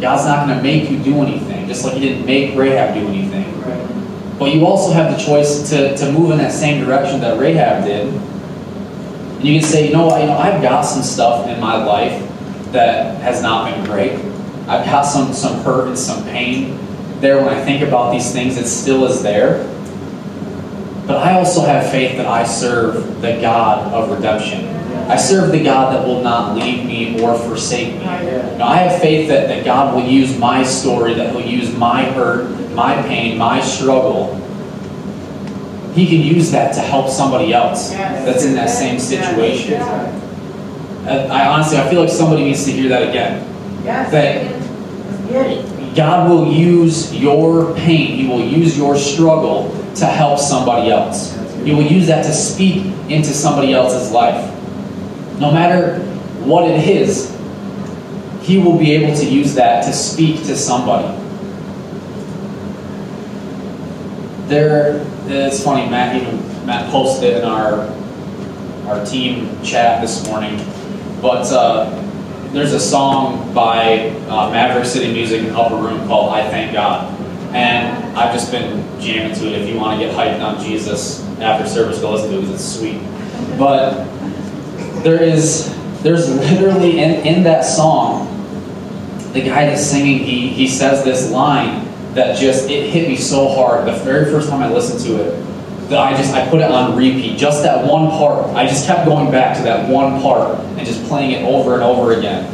God's 0.00 0.24
not 0.24 0.46
going 0.46 0.56
to 0.56 0.62
make 0.62 0.90
you 0.90 0.98
do 1.02 1.22
anything, 1.22 1.68
just 1.68 1.84
like 1.84 1.94
He 1.94 2.00
didn't 2.00 2.24
make 2.24 2.56
Rahab 2.56 2.94
do 2.94 3.06
anything. 3.06 3.60
Right. 3.60 4.38
But 4.38 4.54
you 4.54 4.64
also 4.66 4.92
have 4.92 5.16
the 5.16 5.22
choice 5.22 5.68
to, 5.70 5.96
to 5.96 6.12
move 6.12 6.30
in 6.30 6.38
that 6.38 6.52
same 6.52 6.84
direction 6.84 7.20
that 7.20 7.38
Rahab 7.38 7.84
did. 7.84 8.08
And 8.08 9.44
you 9.44 9.60
can 9.60 9.68
say, 9.68 9.86
you 9.86 9.92
know 9.92 10.06
what, 10.06 10.20
you 10.20 10.26
know, 10.26 10.38
I've 10.38 10.62
got 10.62 10.82
some 10.82 11.02
stuff 11.02 11.46
in 11.46 11.60
my 11.60 11.84
life 11.84 12.26
that 12.72 13.20
has 13.20 13.42
not 13.42 13.70
been 13.70 13.84
great. 13.84 14.29
I've 14.70 14.86
got 14.86 15.02
some, 15.02 15.32
some 15.32 15.62
hurt 15.62 15.88
and 15.88 15.98
some 15.98 16.22
pain 16.24 16.78
there 17.20 17.36
when 17.38 17.48
I 17.48 17.64
think 17.64 17.82
about 17.82 18.12
these 18.12 18.32
things, 18.32 18.56
it 18.56 18.66
still 18.66 19.06
is 19.06 19.22
there. 19.22 19.64
But 21.06 21.16
I 21.18 21.34
also 21.34 21.62
have 21.62 21.90
faith 21.90 22.16
that 22.16 22.26
I 22.26 22.44
serve 22.44 23.20
the 23.20 23.40
God 23.40 23.92
of 23.92 24.10
redemption. 24.10 24.66
I 25.10 25.16
serve 25.16 25.50
the 25.50 25.62
God 25.62 25.94
that 25.94 26.06
will 26.06 26.22
not 26.22 26.56
leave 26.56 26.86
me 26.86 27.20
or 27.20 27.36
forsake 27.36 27.94
me. 27.94 28.04
Now, 28.04 28.68
I 28.68 28.76
have 28.76 29.00
faith 29.00 29.28
that, 29.28 29.48
that 29.48 29.64
God 29.64 29.94
will 29.94 30.08
use 30.08 30.38
my 30.38 30.62
story, 30.62 31.14
that 31.14 31.34
He'll 31.34 31.44
use 31.44 31.76
my 31.76 32.04
hurt, 32.04 32.48
my 32.70 33.02
pain, 33.02 33.36
my 33.36 33.60
struggle. 33.60 34.36
He 35.94 36.06
can 36.06 36.20
use 36.20 36.52
that 36.52 36.74
to 36.74 36.80
help 36.80 37.08
somebody 37.10 37.52
else 37.52 37.90
that's 37.90 38.44
in 38.44 38.54
that 38.54 38.70
same 38.70 39.00
situation. 39.00 39.82
I 39.82 41.46
honestly, 41.48 41.78
I 41.78 41.90
feel 41.90 42.02
like 42.02 42.10
somebody 42.10 42.44
needs 42.44 42.64
to 42.66 42.70
hear 42.70 42.88
that 42.90 43.08
again. 43.08 43.46
Yes. 43.84 44.12
That 44.12 44.44
Let's 44.44 44.48
get 44.48 44.56
it. 44.56 44.59
God 45.94 46.30
will 46.30 46.52
use 46.52 47.14
your 47.14 47.74
pain, 47.74 48.16
He 48.16 48.26
will 48.26 48.44
use 48.44 48.76
your 48.76 48.96
struggle 48.96 49.70
to 49.96 50.06
help 50.06 50.38
somebody 50.38 50.90
else. 50.90 51.36
He 51.64 51.74
will 51.74 51.82
use 51.82 52.06
that 52.06 52.24
to 52.24 52.32
speak 52.32 52.86
into 53.08 53.32
somebody 53.32 53.72
else's 53.72 54.10
life. 54.12 54.46
No 55.38 55.50
matter 55.50 55.98
what 56.44 56.70
it 56.70 56.88
is, 56.88 57.36
He 58.42 58.58
will 58.58 58.78
be 58.78 58.92
able 58.92 59.16
to 59.16 59.26
use 59.26 59.54
that 59.54 59.84
to 59.84 59.92
speak 59.92 60.38
to 60.46 60.56
somebody. 60.56 61.16
There, 64.48 65.06
it's 65.26 65.62
funny. 65.62 65.88
Matt 65.88 66.16
even 66.16 66.66
Matt 66.66 66.90
posted 66.90 67.36
in 67.36 67.44
our 67.44 67.88
our 68.86 69.04
team 69.06 69.62
chat 69.62 70.00
this 70.00 70.26
morning, 70.26 70.56
but 71.22 71.46
uh, 71.52 71.99
there's 72.52 72.72
a 72.72 72.80
song 72.80 73.54
by 73.54 74.10
uh, 74.28 74.50
Maverick 74.50 74.84
City 74.84 75.12
Music 75.12 75.42
and 75.42 75.56
Upper 75.56 75.76
Room 75.76 76.06
called 76.06 76.32
"I 76.32 76.48
Thank 76.50 76.72
God," 76.72 77.12
and 77.54 78.16
I've 78.18 78.32
just 78.34 78.50
been 78.50 78.84
jamming 79.00 79.36
to 79.38 79.46
it. 79.46 79.62
If 79.62 79.68
you 79.68 79.76
want 79.76 80.00
to 80.00 80.06
get 80.06 80.14
hyped 80.14 80.42
on 80.42 80.62
Jesus 80.64 81.24
after 81.38 81.68
service, 81.68 82.00
go 82.00 82.12
listen 82.12 82.30
to 82.30 82.38
it 82.38 82.40
because 82.40 82.54
it's 82.54 82.78
sweet. 82.78 83.00
But 83.58 84.04
there 85.02 85.22
is 85.22 85.74
there's 86.02 86.28
literally 86.28 86.98
in, 87.00 87.26
in 87.26 87.42
that 87.44 87.62
song, 87.62 88.26
the 89.32 89.42
guy 89.42 89.66
that's 89.66 89.86
singing, 89.86 90.18
he 90.18 90.48
he 90.48 90.66
says 90.66 91.04
this 91.04 91.30
line 91.30 91.86
that 92.14 92.36
just 92.36 92.68
it 92.68 92.90
hit 92.90 93.08
me 93.08 93.16
so 93.16 93.48
hard. 93.54 93.86
The 93.86 93.92
very 94.04 94.24
first 94.30 94.48
time 94.48 94.60
I 94.62 94.68
listened 94.68 95.00
to 95.04 95.22
it, 95.22 95.49
that 95.90 95.98
I 95.98 96.16
just 96.16 96.32
I 96.34 96.48
put 96.48 96.60
it 96.60 96.70
on 96.70 96.96
repeat. 96.96 97.36
Just 97.36 97.62
that 97.64 97.86
one 97.86 98.08
part. 98.10 98.46
I 98.56 98.66
just 98.66 98.86
kept 98.86 99.04
going 99.06 99.30
back 99.30 99.56
to 99.58 99.62
that 99.64 99.88
one 99.88 100.22
part 100.22 100.58
and 100.60 100.86
just 100.86 101.04
playing 101.04 101.32
it 101.32 101.42
over 101.44 101.74
and 101.74 101.82
over 101.82 102.12
again. 102.12 102.46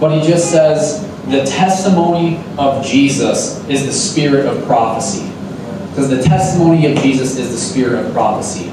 But 0.00 0.20
he 0.20 0.28
just 0.28 0.50
says 0.50 1.08
the 1.28 1.44
testimony 1.44 2.42
of 2.58 2.84
Jesus 2.84 3.66
is 3.68 3.86
the 3.86 3.92
spirit 3.92 4.46
of 4.46 4.64
prophecy. 4.66 5.28
Because 5.90 6.10
the 6.10 6.22
testimony 6.22 6.90
of 6.92 6.98
Jesus 6.98 7.36
is 7.38 7.50
the 7.52 7.58
spirit 7.58 8.04
of 8.04 8.12
prophecy. 8.12 8.68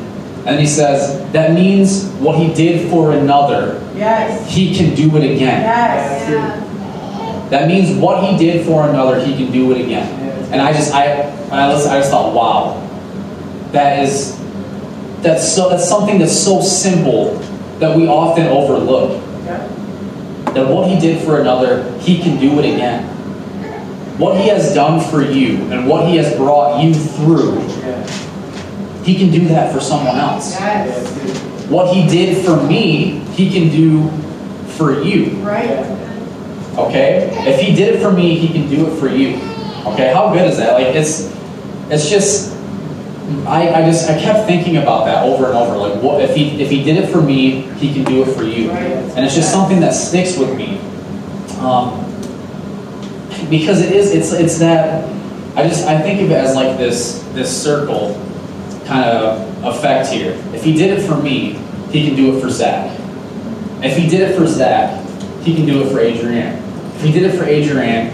And 0.48 0.60
he 0.60 0.66
says 0.66 1.32
that 1.34 1.54
means 1.54 2.06
what 2.14 2.40
he 2.40 2.52
did 2.54 2.90
for 2.90 3.12
another, 3.12 3.80
Yes. 3.96 4.50
he 4.52 4.76
can 4.76 4.96
do 4.96 5.16
it 5.18 5.24
again. 5.24 5.62
Yes. 5.62 6.30
Yeah. 6.30 7.50
That 7.50 7.68
means 7.68 7.96
what 8.00 8.24
he 8.24 8.38
did 8.38 8.66
for 8.66 8.88
another, 8.90 9.24
he 9.24 9.36
can 9.36 9.52
do 9.52 9.72
it 9.72 9.82
again. 9.82 10.08
And 10.52 10.62
I 10.62 10.72
just, 10.72 10.94
I, 10.94 11.22
I 11.52 11.66
I 11.72 12.00
just 12.00 12.10
thought, 12.10 12.34
wow, 12.34 12.89
that 13.72 14.04
is, 14.04 14.38
that's 15.22 15.48
so, 15.54 15.70
that's 15.70 15.88
something 15.88 16.20
that's 16.20 16.38
so 16.38 16.62
simple 16.62 17.36
that 17.80 17.96
we 17.96 18.08
often 18.08 18.48
overlook. 18.48 19.22
Yeah. 19.46 19.58
That 20.54 20.68
what 20.68 20.90
he 20.90 21.00
did 21.00 21.24
for 21.24 21.40
another, 21.40 21.92
he 22.00 22.22
can 22.22 22.40
do 22.40 22.60
it 22.60 22.66
again. 22.74 23.06
What 24.18 24.36
he 24.40 24.50
has 24.50 24.74
done 24.74 25.00
for 25.10 25.22
you 25.22 25.58
and 25.72 25.88
what 25.88 26.08
he 26.08 26.18
has 26.18 26.36
brought 26.36 26.84
you 26.84 26.94
through, 26.94 27.60
Yeah. 27.80 28.06
he 29.04 29.16
can 29.18 29.32
do 29.32 29.48
that 29.50 29.74
for 29.74 29.80
someone 29.80 30.18
else. 30.18 30.60
Yes. 30.60 31.40
What 31.70 31.94
he 31.96 32.08
did 32.08 32.44
for 32.46 32.62
me, 32.64 33.20
he 33.36 33.50
can 33.52 33.70
do 33.70 34.10
for 34.78 35.02
you. 35.04 35.32
Right. 35.42 35.86
Okay? 36.78 37.30
If 37.48 37.60
he 37.60 37.76
did 37.76 37.96
it 37.96 38.02
for 38.02 38.12
me, 38.12 38.38
he 38.38 38.48
can 38.52 38.70
do 38.70 38.88
it 38.88 39.00
for 39.00 39.08
you. 39.08 39.36
Okay? 39.86 40.12
How 40.14 40.34
good 40.34 40.50
is 40.50 40.58
that? 40.58 40.74
Like 40.74 40.96
it's 40.96 41.34
it's 41.90 42.10
just 42.10 42.49
I, 43.46 43.74
I 43.74 43.82
just 43.86 44.10
I 44.10 44.20
kept 44.20 44.48
thinking 44.48 44.78
about 44.78 45.06
that 45.06 45.24
over 45.24 45.48
and 45.48 45.56
over. 45.56 45.78
Like 45.78 46.02
what 46.02 46.22
if 46.22 46.36
he 46.36 46.62
if 46.62 46.70
he 46.70 46.84
did 46.84 46.98
it 46.98 47.12
for 47.12 47.22
me, 47.22 47.62
he 47.78 47.94
can 47.94 48.04
do 48.04 48.24
it 48.24 48.34
for 48.36 48.44
you. 48.44 48.72
And 48.72 49.26
it's 49.26 49.36
just 49.36 49.52
something 49.52 49.80
that 49.82 49.94
sticks 49.94 50.38
with 50.38 50.56
me. 50.56 50.80
Um, 51.60 52.06
because 53.50 53.82
it 53.82 53.92
is 53.92 54.12
it's 54.12 54.32
it's 54.32 54.58
that 54.60 55.08
I 55.56 55.68
just 55.68 55.86
I 55.88 56.02
think 56.02 56.22
of 56.22 56.32
it 56.32 56.36
as 56.36 56.56
like 56.56 56.78
this 56.78 57.20
this 57.34 57.64
circle 57.64 58.14
kind 58.86 59.06
of 59.06 59.66
effect 59.66 60.10
here. 60.10 60.32
If 60.54 60.64
he 60.64 60.74
did 60.74 60.98
it 60.98 61.06
for 61.06 61.16
me, 61.16 61.54
he 61.92 62.08
can 62.08 62.16
do 62.16 62.36
it 62.36 62.42
for 62.42 62.50
Zach. 62.50 63.00
If 63.84 63.96
he 63.96 64.08
did 64.08 64.22
it 64.22 64.38
for 64.38 64.48
Zach, 64.48 65.06
he 65.42 65.56
can 65.56 65.66
do 65.66 65.84
it 65.84 65.92
for 65.92 66.00
Adrian. 66.00 66.56
If 66.96 67.02
he 67.04 67.12
did 67.12 67.24
it 67.24 67.38
for 67.38 67.46
Adrian, 67.46 68.10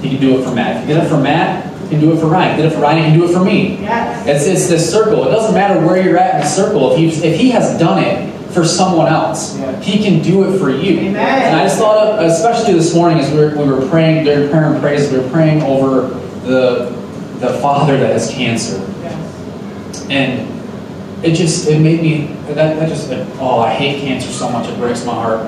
he 0.00 0.10
can 0.10 0.20
do 0.20 0.38
it 0.38 0.44
for 0.44 0.54
Matt. 0.54 0.76
If 0.76 0.88
he 0.88 0.94
did 0.94 1.04
it 1.04 1.08
for 1.08 1.20
Matt, 1.20 1.69
can 1.90 2.00
do 2.00 2.12
it 2.12 2.20
for 2.20 2.26
Ryan. 2.26 2.56
Did 2.56 2.66
it 2.66 2.74
for 2.74 2.80
Ryan, 2.80 2.98
he 3.04 3.10
can 3.10 3.18
do 3.18 3.24
it 3.30 3.32
for 3.34 3.44
me. 3.44 3.80
Yes. 3.80 4.26
It's, 4.26 4.46
it's 4.46 4.68
this 4.68 4.90
circle. 4.90 5.26
It 5.26 5.30
doesn't 5.30 5.54
matter 5.54 5.84
where 5.86 6.02
you're 6.02 6.18
at 6.18 6.36
in 6.36 6.40
the 6.40 6.46
circle. 6.46 6.92
If 6.92 6.98
he, 6.98 7.28
if 7.28 7.38
he 7.38 7.50
has 7.50 7.78
done 7.78 8.02
it 8.02 8.30
for 8.52 8.64
someone 8.64 9.06
else, 9.06 9.58
Yeah. 9.58 9.78
he 9.80 10.02
can 10.02 10.22
do 10.22 10.44
it 10.52 10.58
for 10.58 10.70
you. 10.70 10.98
Amen. 11.00 11.16
And 11.16 11.56
I 11.56 11.64
just 11.64 11.78
thought, 11.78 11.98
of, 11.98 12.24
especially 12.24 12.74
this 12.74 12.94
morning 12.94 13.18
as 13.18 13.30
we 13.30 13.38
were, 13.38 13.56
we 13.56 13.70
were 13.72 13.86
praying 13.88 14.24
during 14.24 14.50
prayer 14.50 14.72
and 14.72 14.80
praise, 14.80 15.10
we 15.12 15.18
were 15.18 15.28
praying 15.30 15.62
over 15.62 16.08
the, 16.46 16.90
the 17.38 17.58
father 17.60 17.96
that 17.98 18.12
has 18.12 18.30
cancer. 18.30 18.78
Yes. 19.02 20.06
And 20.10 21.24
it 21.24 21.34
just, 21.34 21.68
it 21.68 21.80
made 21.80 22.00
me, 22.02 22.26
that, 22.54 22.78
that 22.78 22.88
just, 22.88 23.10
oh, 23.38 23.60
I 23.60 23.72
hate 23.72 24.00
cancer 24.00 24.30
so 24.30 24.48
much, 24.50 24.68
it 24.68 24.76
breaks 24.78 25.04
my 25.04 25.14
heart. 25.14 25.46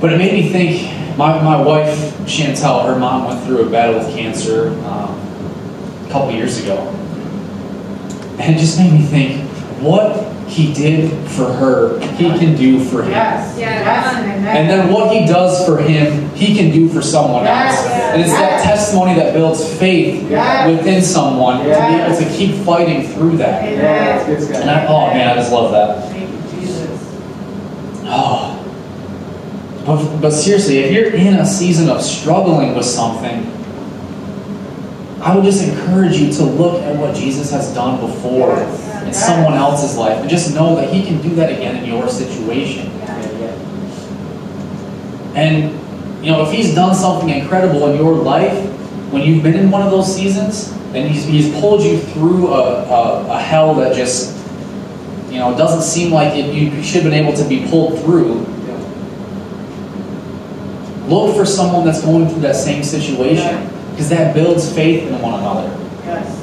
But 0.00 0.12
it 0.12 0.18
made 0.18 0.32
me 0.32 0.48
think, 0.50 1.18
my, 1.18 1.40
my 1.42 1.60
wife, 1.60 1.96
Chantel, 2.26 2.86
her 2.86 2.98
mom 2.98 3.26
went 3.26 3.44
through 3.44 3.66
a 3.66 3.70
battle 3.70 3.98
with 4.00 4.08
cancer 4.16 4.70
um, 4.84 5.03
a 5.03 5.03
couple 6.14 6.30
years 6.30 6.62
ago. 6.62 6.78
And 8.38 8.54
it 8.54 8.58
just 8.58 8.78
made 8.78 8.92
me 8.92 9.02
think, 9.02 9.50
what 9.82 10.32
he 10.48 10.72
did 10.72 11.10
for 11.30 11.52
her, 11.52 11.98
he 12.14 12.28
can 12.38 12.54
do 12.56 12.84
for 12.84 13.02
him. 13.02 13.10
Yes. 13.10 13.58
Yes. 13.58 14.14
and 14.14 14.30
amen. 14.30 14.56
And 14.56 14.70
then 14.70 14.92
what 14.92 15.12
he 15.12 15.26
does 15.26 15.66
for 15.66 15.78
him, 15.78 16.28
he 16.36 16.54
can 16.54 16.70
do 16.70 16.88
for 16.88 17.02
someone 17.02 17.42
Yes. 17.42 17.76
else. 17.76 17.92
And 18.12 18.22
it's 18.22 18.30
that 18.30 18.62
testimony 18.62 19.14
that 19.16 19.32
builds 19.34 19.66
faith 19.78 20.30
Yes. 20.30 20.70
within 20.70 21.02
someone 21.02 21.58
to 21.58 21.64
be 21.64 21.70
able 21.70 22.16
to 22.16 22.24
keep 22.36 22.64
fighting 22.64 23.08
through 23.08 23.38
that. 23.38 23.64
Amen. 23.64 23.78
Yeah, 23.80 24.16
it's 24.16 24.26
good 24.26 24.42
stuff. 24.42 24.60
And 24.62 24.70
I, 24.70 24.86
oh 24.86 25.08
man, 25.08 25.28
I 25.28 25.34
just 25.34 25.50
love 25.50 25.72
that. 25.72 26.10
Thank 26.10 26.30
you, 26.30 26.60
Jesus. 26.60 27.00
Oh. 28.04 28.52
But, 29.84 30.20
but 30.20 30.30
seriously, 30.30 30.78
if 30.78 30.92
you're 30.92 31.12
in 31.12 31.34
a 31.34 31.44
season 31.46 31.88
of 31.88 32.00
struggling 32.02 32.76
with 32.76 32.86
something, 32.86 33.50
I 35.24 35.34
would 35.34 35.42
just 35.42 35.66
encourage 35.66 36.18
you 36.18 36.30
to 36.34 36.42
look 36.44 36.82
at 36.82 36.94
what 36.98 37.16
Jesus 37.16 37.50
has 37.50 37.72
done 37.72 37.98
before 37.98 38.60
in 39.06 39.14
someone 39.14 39.54
else's 39.54 39.96
life 39.96 40.18
and 40.18 40.28
just 40.28 40.54
know 40.54 40.76
that 40.76 40.92
He 40.92 41.02
can 41.02 41.22
do 41.22 41.34
that 41.36 41.50
again 41.50 41.82
in 41.82 41.86
your 41.86 42.10
situation. 42.10 42.90
And, 45.34 45.72
you 46.22 46.30
know, 46.30 46.46
if 46.46 46.52
He's 46.52 46.74
done 46.74 46.94
something 46.94 47.30
incredible 47.30 47.88
in 47.90 47.96
your 47.96 48.14
life 48.16 48.70
when 49.10 49.22
you've 49.22 49.42
been 49.42 49.54
in 49.54 49.70
one 49.70 49.80
of 49.80 49.90
those 49.90 50.14
seasons, 50.14 50.70
and 50.92 51.10
He's, 51.10 51.24
he's 51.24 51.58
pulled 51.58 51.82
you 51.82 52.00
through 52.00 52.48
a, 52.48 52.84
a, 52.84 53.26
a 53.30 53.40
hell 53.40 53.74
that 53.76 53.96
just, 53.96 54.36
you 55.32 55.38
know, 55.38 55.56
doesn't 55.56 55.90
seem 55.90 56.12
like 56.12 56.34
it, 56.34 56.54
you 56.54 56.82
should 56.82 57.02
have 57.02 57.10
been 57.10 57.24
able 57.24 57.34
to 57.34 57.48
be 57.48 57.66
pulled 57.70 57.98
through. 58.00 58.40
Look 61.08 61.34
for 61.34 61.46
someone 61.46 61.86
that's 61.86 62.02
going 62.02 62.28
through 62.28 62.42
that 62.42 62.56
same 62.56 62.84
situation 62.84 63.70
because 63.94 64.08
that 64.08 64.34
builds 64.34 64.72
faith 64.74 65.06
in 65.06 65.22
one 65.22 65.38
another. 65.38 65.68
Yes. 66.04 66.40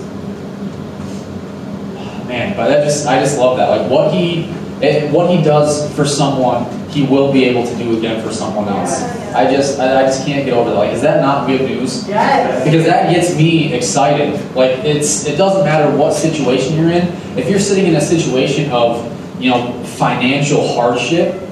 Man, 2.27 2.55
but 2.55 2.69
that 2.69 2.85
just 2.85 3.05
I 3.05 3.19
just 3.19 3.37
love 3.37 3.57
that. 3.57 3.69
Like 3.69 3.91
what 3.91 4.13
he 4.13 4.45
it, 4.81 5.11
what 5.11 5.29
he 5.29 5.43
does 5.43 5.93
for 5.95 6.05
someone, 6.05 6.65
he 6.89 7.03
will 7.03 7.31
be 7.31 7.43
able 7.43 7.65
to 7.65 7.75
do 7.75 7.97
again 7.97 8.25
for 8.25 8.31
someone 8.33 8.69
else. 8.69 9.01
I 9.33 9.51
just 9.53 9.79
I, 9.79 10.01
I 10.01 10.03
just 10.05 10.25
can't 10.25 10.45
get 10.45 10.53
over 10.53 10.69
that. 10.69 10.77
Like, 10.77 10.93
is 10.93 11.01
that 11.01 11.21
not 11.21 11.45
good 11.45 11.61
news? 11.61 12.07
Yes. 12.07 12.63
Because 12.63 12.85
that 12.85 13.13
gets 13.13 13.35
me 13.35 13.73
excited. 13.73 14.33
Like 14.55 14.79
it's 14.79 15.25
it 15.25 15.35
doesn't 15.35 15.65
matter 15.65 15.95
what 15.95 16.13
situation 16.13 16.77
you're 16.77 16.91
in. 16.91 17.07
If 17.37 17.49
you're 17.49 17.59
sitting 17.59 17.85
in 17.85 17.95
a 17.95 18.01
situation 18.01 18.71
of 18.71 19.07
you 19.41 19.49
know 19.49 19.83
financial 19.83 20.73
hardship, 20.75 21.50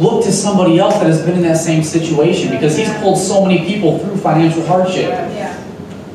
look 0.00 0.24
to 0.24 0.32
somebody 0.32 0.78
else 0.78 0.94
that 0.94 1.06
has 1.06 1.22
been 1.22 1.36
in 1.36 1.42
that 1.42 1.58
same 1.58 1.84
situation 1.84 2.50
because 2.50 2.76
he's 2.76 2.92
pulled 2.98 3.18
so 3.18 3.44
many 3.44 3.66
people 3.66 3.98
through 3.98 4.16
financial 4.16 4.64
hardship. 4.66 5.10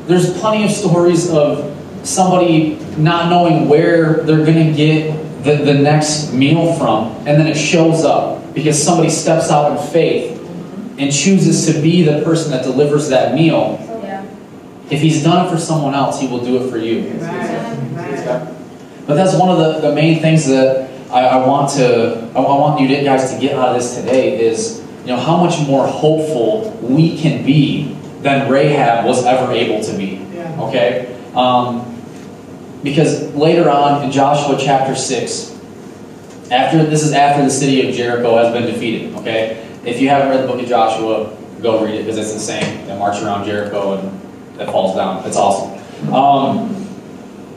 There's 0.06 0.36
plenty 0.38 0.64
of 0.64 0.70
stories 0.70 1.30
of 1.30 1.72
somebody 2.02 2.76
not 2.96 3.30
knowing 3.30 3.68
where 3.68 4.24
they're 4.24 4.44
going 4.44 4.66
to 4.66 4.72
get 4.72 5.44
the, 5.44 5.56
the 5.56 5.74
next 5.74 6.32
meal 6.32 6.74
from, 6.74 7.12
and 7.18 7.40
then 7.40 7.46
it 7.46 7.56
shows 7.56 8.04
up 8.04 8.54
because 8.54 8.82
somebody 8.82 9.10
steps 9.10 9.50
out 9.50 9.72
in 9.72 9.92
faith 9.92 10.32
and 10.98 11.12
chooses 11.12 11.66
to 11.66 11.80
be 11.80 12.02
the 12.02 12.22
person 12.22 12.50
that 12.50 12.64
delivers 12.64 13.08
that 13.08 13.34
meal. 13.34 13.82
If 14.90 15.00
he's 15.00 15.22
done 15.22 15.46
it 15.46 15.50
for 15.50 15.58
someone 15.58 15.94
else, 15.94 16.20
he 16.20 16.28
will 16.28 16.44
do 16.44 16.64
it 16.64 16.70
for 16.70 16.78
you. 16.78 17.18
But 19.06 19.14
that's 19.14 19.36
one 19.36 19.50
of 19.50 19.58
the, 19.58 19.88
the 19.88 19.94
main 19.94 20.20
things 20.20 20.46
that 20.46 20.90
I, 21.10 21.26
I 21.26 21.46
want 21.46 21.70
to 21.72 22.30
I, 22.34 22.40
I 22.40 22.58
want 22.58 22.80
you 22.80 22.88
guys 23.04 23.32
to 23.32 23.40
get 23.40 23.56
out 23.56 23.68
of 23.68 23.76
this 23.76 23.96
today 23.96 24.40
is 24.44 24.82
you 25.00 25.08
know 25.08 25.18
how 25.18 25.36
much 25.36 25.66
more 25.66 25.86
hopeful 25.86 26.70
we 26.82 27.18
can 27.18 27.44
be 27.44 27.96
than 28.22 28.50
Rahab 28.50 29.04
was 29.04 29.24
ever 29.24 29.52
able 29.52 29.82
to 29.84 29.96
be. 29.96 30.26
Yeah. 30.34 30.60
Okay? 30.62 31.16
Um, 31.34 31.92
because 32.82 33.34
later 33.34 33.70
on 33.70 34.04
in 34.04 34.10
Joshua 34.10 34.58
chapter 34.60 34.94
6, 34.94 35.56
after 36.50 36.84
this 36.84 37.02
is 37.02 37.12
after 37.12 37.42
the 37.42 37.50
city 37.50 37.88
of 37.88 37.94
Jericho 37.94 38.36
has 38.36 38.52
been 38.52 38.66
defeated, 38.66 39.14
okay? 39.16 39.68
If 39.84 40.00
you 40.00 40.08
haven't 40.08 40.30
read 40.30 40.42
the 40.42 40.46
book 40.46 40.60
of 40.60 40.68
Joshua, 40.68 41.36
go 41.62 41.84
read 41.84 41.94
it 41.94 42.04
because 42.04 42.18
it's 42.18 42.32
insane. 42.32 42.86
They 42.86 42.98
march 42.98 43.22
around 43.22 43.44
Jericho 43.44 43.98
and 43.98 44.60
it 44.60 44.66
falls 44.66 44.96
down. 44.96 45.24
It's 45.26 45.36
awesome. 45.36 46.12
Um, 46.12 46.86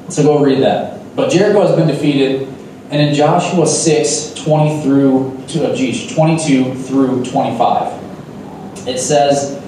so 0.09 0.23
go 0.23 0.43
read 0.43 0.61
that. 0.61 1.15
But 1.15 1.31
Jericho 1.31 1.65
has 1.65 1.75
been 1.75 1.87
defeated, 1.87 2.47
and 2.91 3.01
in 3.01 3.13
Joshua 3.13 3.67
6, 3.67 4.33
20 4.33 4.81
through 4.81 5.43
to, 5.49 5.71
uh, 5.71 5.75
geez, 5.75 6.11
22 6.15 6.73
through 6.73 7.23
25, 7.23 8.87
it 8.87 8.99
says, 8.99 9.61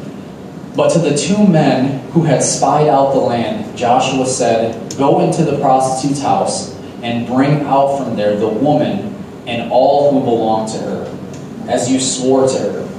But 0.76 0.90
to 0.90 1.00
the 1.00 1.16
two 1.16 1.46
men 1.46 2.00
who 2.12 2.24
had 2.24 2.42
spied 2.42 2.88
out 2.88 3.14
the 3.14 3.20
land, 3.20 3.78
Joshua 3.78 4.26
said, 4.26 4.98
Go 4.98 5.22
into 5.22 5.44
the 5.44 5.60
prostitute's 5.60 6.22
house 6.22 6.76
and 7.04 7.28
bring 7.28 7.62
out 7.62 7.98
from 7.98 8.16
there 8.16 8.36
the 8.36 8.48
woman 8.48 9.16
and 9.46 9.72
all 9.72 10.12
who 10.12 10.26
belong 10.26 10.68
to 10.72 10.78
her, 10.80 11.18
as 11.68 11.92
you 11.92 12.00
swore 12.00 12.48
to 12.48 12.58
her. 12.58 12.90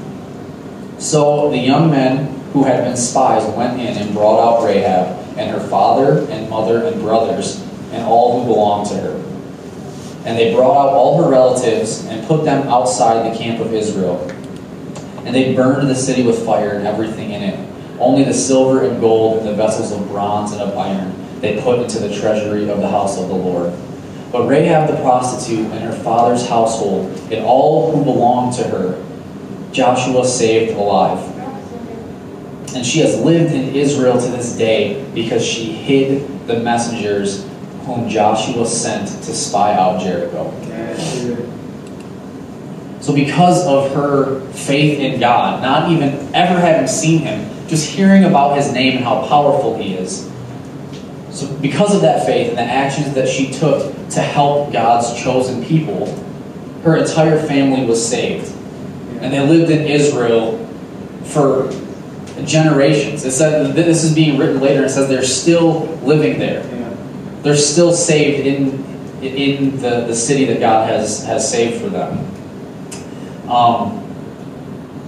So 1.01 1.51
the 1.51 1.59
young 1.59 1.91
men 1.91 2.27
who 2.53 2.63
had 2.63 2.85
been 2.85 2.97
spies 2.97 3.45
went 3.57 3.81
in 3.81 3.97
and 3.97 4.15
brought 4.15 4.41
out 4.41 4.65
Rahab 4.65 5.19
and 5.37 5.51
her 5.51 5.67
father 5.69 6.21
and 6.31 6.49
mother 6.49 6.85
and 6.85 7.01
brothers 7.01 7.61
and 7.91 8.05
all 8.05 8.41
who 8.41 8.47
belonged 8.47 8.89
to 8.91 8.95
her. 8.97 9.22
And 10.25 10.39
they 10.39 10.55
brought 10.55 10.89
out 10.89 10.95
all 10.95 11.23
her 11.23 11.31
relatives 11.31 12.05
and 12.07 12.27
put 12.27 12.45
them 12.45 12.69
outside 12.69 13.33
the 13.33 13.37
camp 13.37 13.61
of 13.61 13.75
Israel. 13.75 14.21
And 15.25 15.35
they 15.35 15.55
burned 15.55 15.89
the 15.89 15.95
city 15.95 16.23
with 16.23 16.45
fire 16.45 16.71
and 16.71 16.87
everything 16.87 17.33
in 17.33 17.43
it. 17.43 17.73
Only 17.99 18.25
the 18.25 18.35
silver 18.35 18.85
and 18.85 19.01
gold 19.01 19.39
and 19.39 19.49
the 19.49 19.55
vessels 19.55 19.93
of 19.93 20.09
bronze 20.09 20.53
and 20.53 20.61
of 20.61 20.77
iron 20.77 21.13
they 21.41 21.61
put 21.61 21.81
into 21.81 21.99
the 21.99 22.15
treasury 22.15 22.71
of 22.71 22.79
the 22.81 22.89
house 22.89 23.21
of 23.21 23.29
the 23.29 23.35
Lord. 23.35 23.73
But 24.31 24.47
Rahab 24.47 24.89
the 24.89 24.97
prostitute 25.03 25.71
and 25.73 25.81
her 25.81 25.93
father's 25.93 26.49
household 26.49 27.07
and 27.31 27.45
all 27.45 27.93
who 27.93 28.05
belonged 28.05 28.55
to 28.55 28.65
her, 28.69 29.05
Joshua 29.73 30.25
saved 30.25 30.77
alive. 30.77 31.19
And 32.75 32.87
she 32.87 33.01
has 33.01 33.21
lived 33.21 33.53
in 33.53 33.75
Israel 33.75 34.19
to 34.19 34.29
this 34.29 34.57
day 34.57 35.05
because 35.15 35.45
she 35.45 35.73
hid 35.73 36.47
the 36.47 36.61
messengers 36.61 37.45
whom 37.85 38.09
Joshua 38.09 38.67
sent 38.67 39.09
to 39.09 39.35
spy 39.35 39.75
out 39.75 40.01
Jericho. 40.01 40.51
So, 43.01 43.13
because 43.13 43.67
of 43.67 43.93
her 43.95 44.41
faith 44.53 45.01
in 45.01 45.19
God, 45.19 45.61
not 45.61 45.91
even 45.91 46.33
ever 46.35 46.61
having 46.61 46.87
seen 46.87 47.19
him, 47.19 47.51
just 47.67 47.91
hearing 47.91 48.25
about 48.25 48.57
his 48.57 48.73
name 48.73 48.97
and 48.99 49.05
how 49.05 49.27
powerful 49.27 49.77
he 49.77 49.95
is. 49.95 50.31
So, 51.31 51.53
because 51.57 51.95
of 51.97 52.03
that 52.03 52.25
faith 52.25 52.51
and 52.51 52.59
the 52.59 52.63
actions 52.63 53.13
that 53.15 53.29
she 53.29 53.51
took 53.51 53.93
to 54.11 54.21
help 54.21 54.73
God's 54.73 55.21
chosen 55.21 55.65
people, 55.65 56.07
her 56.85 56.97
entire 56.97 57.45
family 57.45 57.85
was 57.85 58.07
saved. 58.07 58.53
And 59.21 59.33
they 59.33 59.41
lived 59.41 59.73
in 59.73 59.87
Israel 59.87 60.59
for 61.25 61.73
generations. 62.45 63.25
It 63.25 63.33
said 63.33 63.75
this 63.75 64.05
is 64.05 64.15
being 64.15 64.39
written 64.39 64.61
later. 64.61 64.85
It 64.85 64.91
says 64.91 65.09
they're 65.09 65.25
still 65.25 65.87
living 66.05 66.39
there. 66.39 66.63
They're 67.43 67.57
still 67.57 67.93
saved 67.93 68.47
in 68.47 68.93
in 69.23 69.77
the, 69.81 70.05
the 70.07 70.15
city 70.15 70.45
that 70.47 70.61
God 70.61 70.89
has 70.89 71.25
has 71.25 71.51
saved 71.51 71.81
for 71.83 71.89
them. 71.89 72.19
Um, 73.49 73.99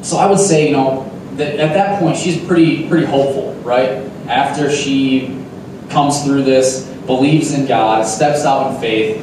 so 0.03 0.18
I 0.18 0.27
would 0.27 0.38
say, 0.38 0.68
you 0.68 0.73
know, 0.73 1.11
that 1.37 1.57
at 1.57 1.73
that 1.75 2.01
point 2.01 2.16
she's 2.16 2.42
pretty 2.44 2.88
pretty 2.88 3.07
hopeful, 3.07 3.55
right? 3.62 4.03
After 4.29 4.70
she 4.70 5.44
comes 5.90 6.25
through 6.25 6.44
this, 6.44 6.85
believes 7.07 7.53
in 7.53 7.66
God, 7.66 8.07
steps 8.07 8.44
out 8.44 8.75
in 8.75 8.81
faith, 8.81 9.20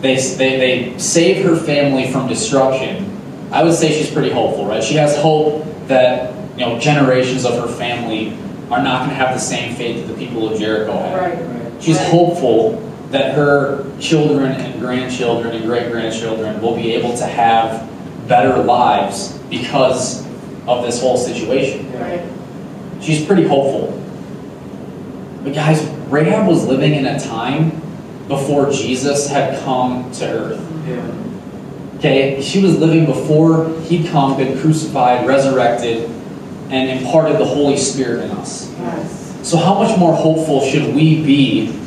they, 0.00 0.16
they, 0.16 0.56
they 0.58 0.98
save 0.98 1.44
her 1.44 1.56
family 1.56 2.10
from 2.10 2.28
destruction. 2.28 3.08
I 3.50 3.62
would 3.62 3.74
say 3.74 3.92
she's 3.92 4.10
pretty 4.10 4.30
hopeful, 4.30 4.66
right? 4.66 4.82
She 4.82 4.94
has 4.94 5.16
hope 5.16 5.64
that 5.86 6.34
you 6.58 6.66
know 6.66 6.78
generations 6.78 7.44
of 7.44 7.54
her 7.54 7.72
family 7.74 8.36
are 8.70 8.82
not 8.82 9.00
going 9.00 9.10
to 9.10 9.16
have 9.16 9.34
the 9.34 9.40
same 9.40 9.76
faith 9.76 10.06
that 10.06 10.12
the 10.12 10.18
people 10.18 10.50
of 10.50 10.58
Jericho 10.58 10.98
had. 10.98 11.38
Right. 11.38 11.61
She's 11.82 11.98
hopeful 11.98 12.80
that 13.10 13.34
her 13.34 13.84
children 13.98 14.52
and 14.52 14.80
grandchildren 14.80 15.54
and 15.54 15.64
great 15.64 15.90
grandchildren 15.90 16.60
will 16.62 16.76
be 16.76 16.92
able 16.94 17.16
to 17.16 17.26
have 17.26 17.88
better 18.28 18.62
lives 18.62 19.38
because 19.50 20.26
of 20.66 20.84
this 20.84 21.00
whole 21.00 21.16
situation. 21.16 21.92
Right. 21.92 22.22
She's 23.00 23.24
pretty 23.24 23.46
hopeful. 23.46 23.98
But 25.42 25.54
guys, 25.54 25.84
Rahab 26.08 26.46
was 26.46 26.64
living 26.64 26.94
in 26.94 27.04
a 27.04 27.18
time 27.18 27.70
before 28.28 28.70
Jesus 28.70 29.28
had 29.28 29.62
come 29.64 30.10
to 30.12 30.24
earth. 30.24 30.86
Yeah. 30.86 31.98
Okay, 31.98 32.40
she 32.40 32.62
was 32.62 32.78
living 32.78 33.06
before 33.06 33.68
he'd 33.82 34.08
come, 34.08 34.36
been 34.36 34.58
crucified, 34.60 35.26
resurrected, 35.26 36.10
and 36.70 36.98
imparted 36.98 37.38
the 37.38 37.44
Holy 37.44 37.76
Spirit 37.76 38.24
in 38.24 38.30
us. 38.32 38.70
Yes. 38.78 39.21
So, 39.42 39.56
how 39.56 39.74
much 39.74 39.98
more 39.98 40.14
hopeful 40.14 40.60
should 40.64 40.94
we 40.94 41.22
be 41.22 41.78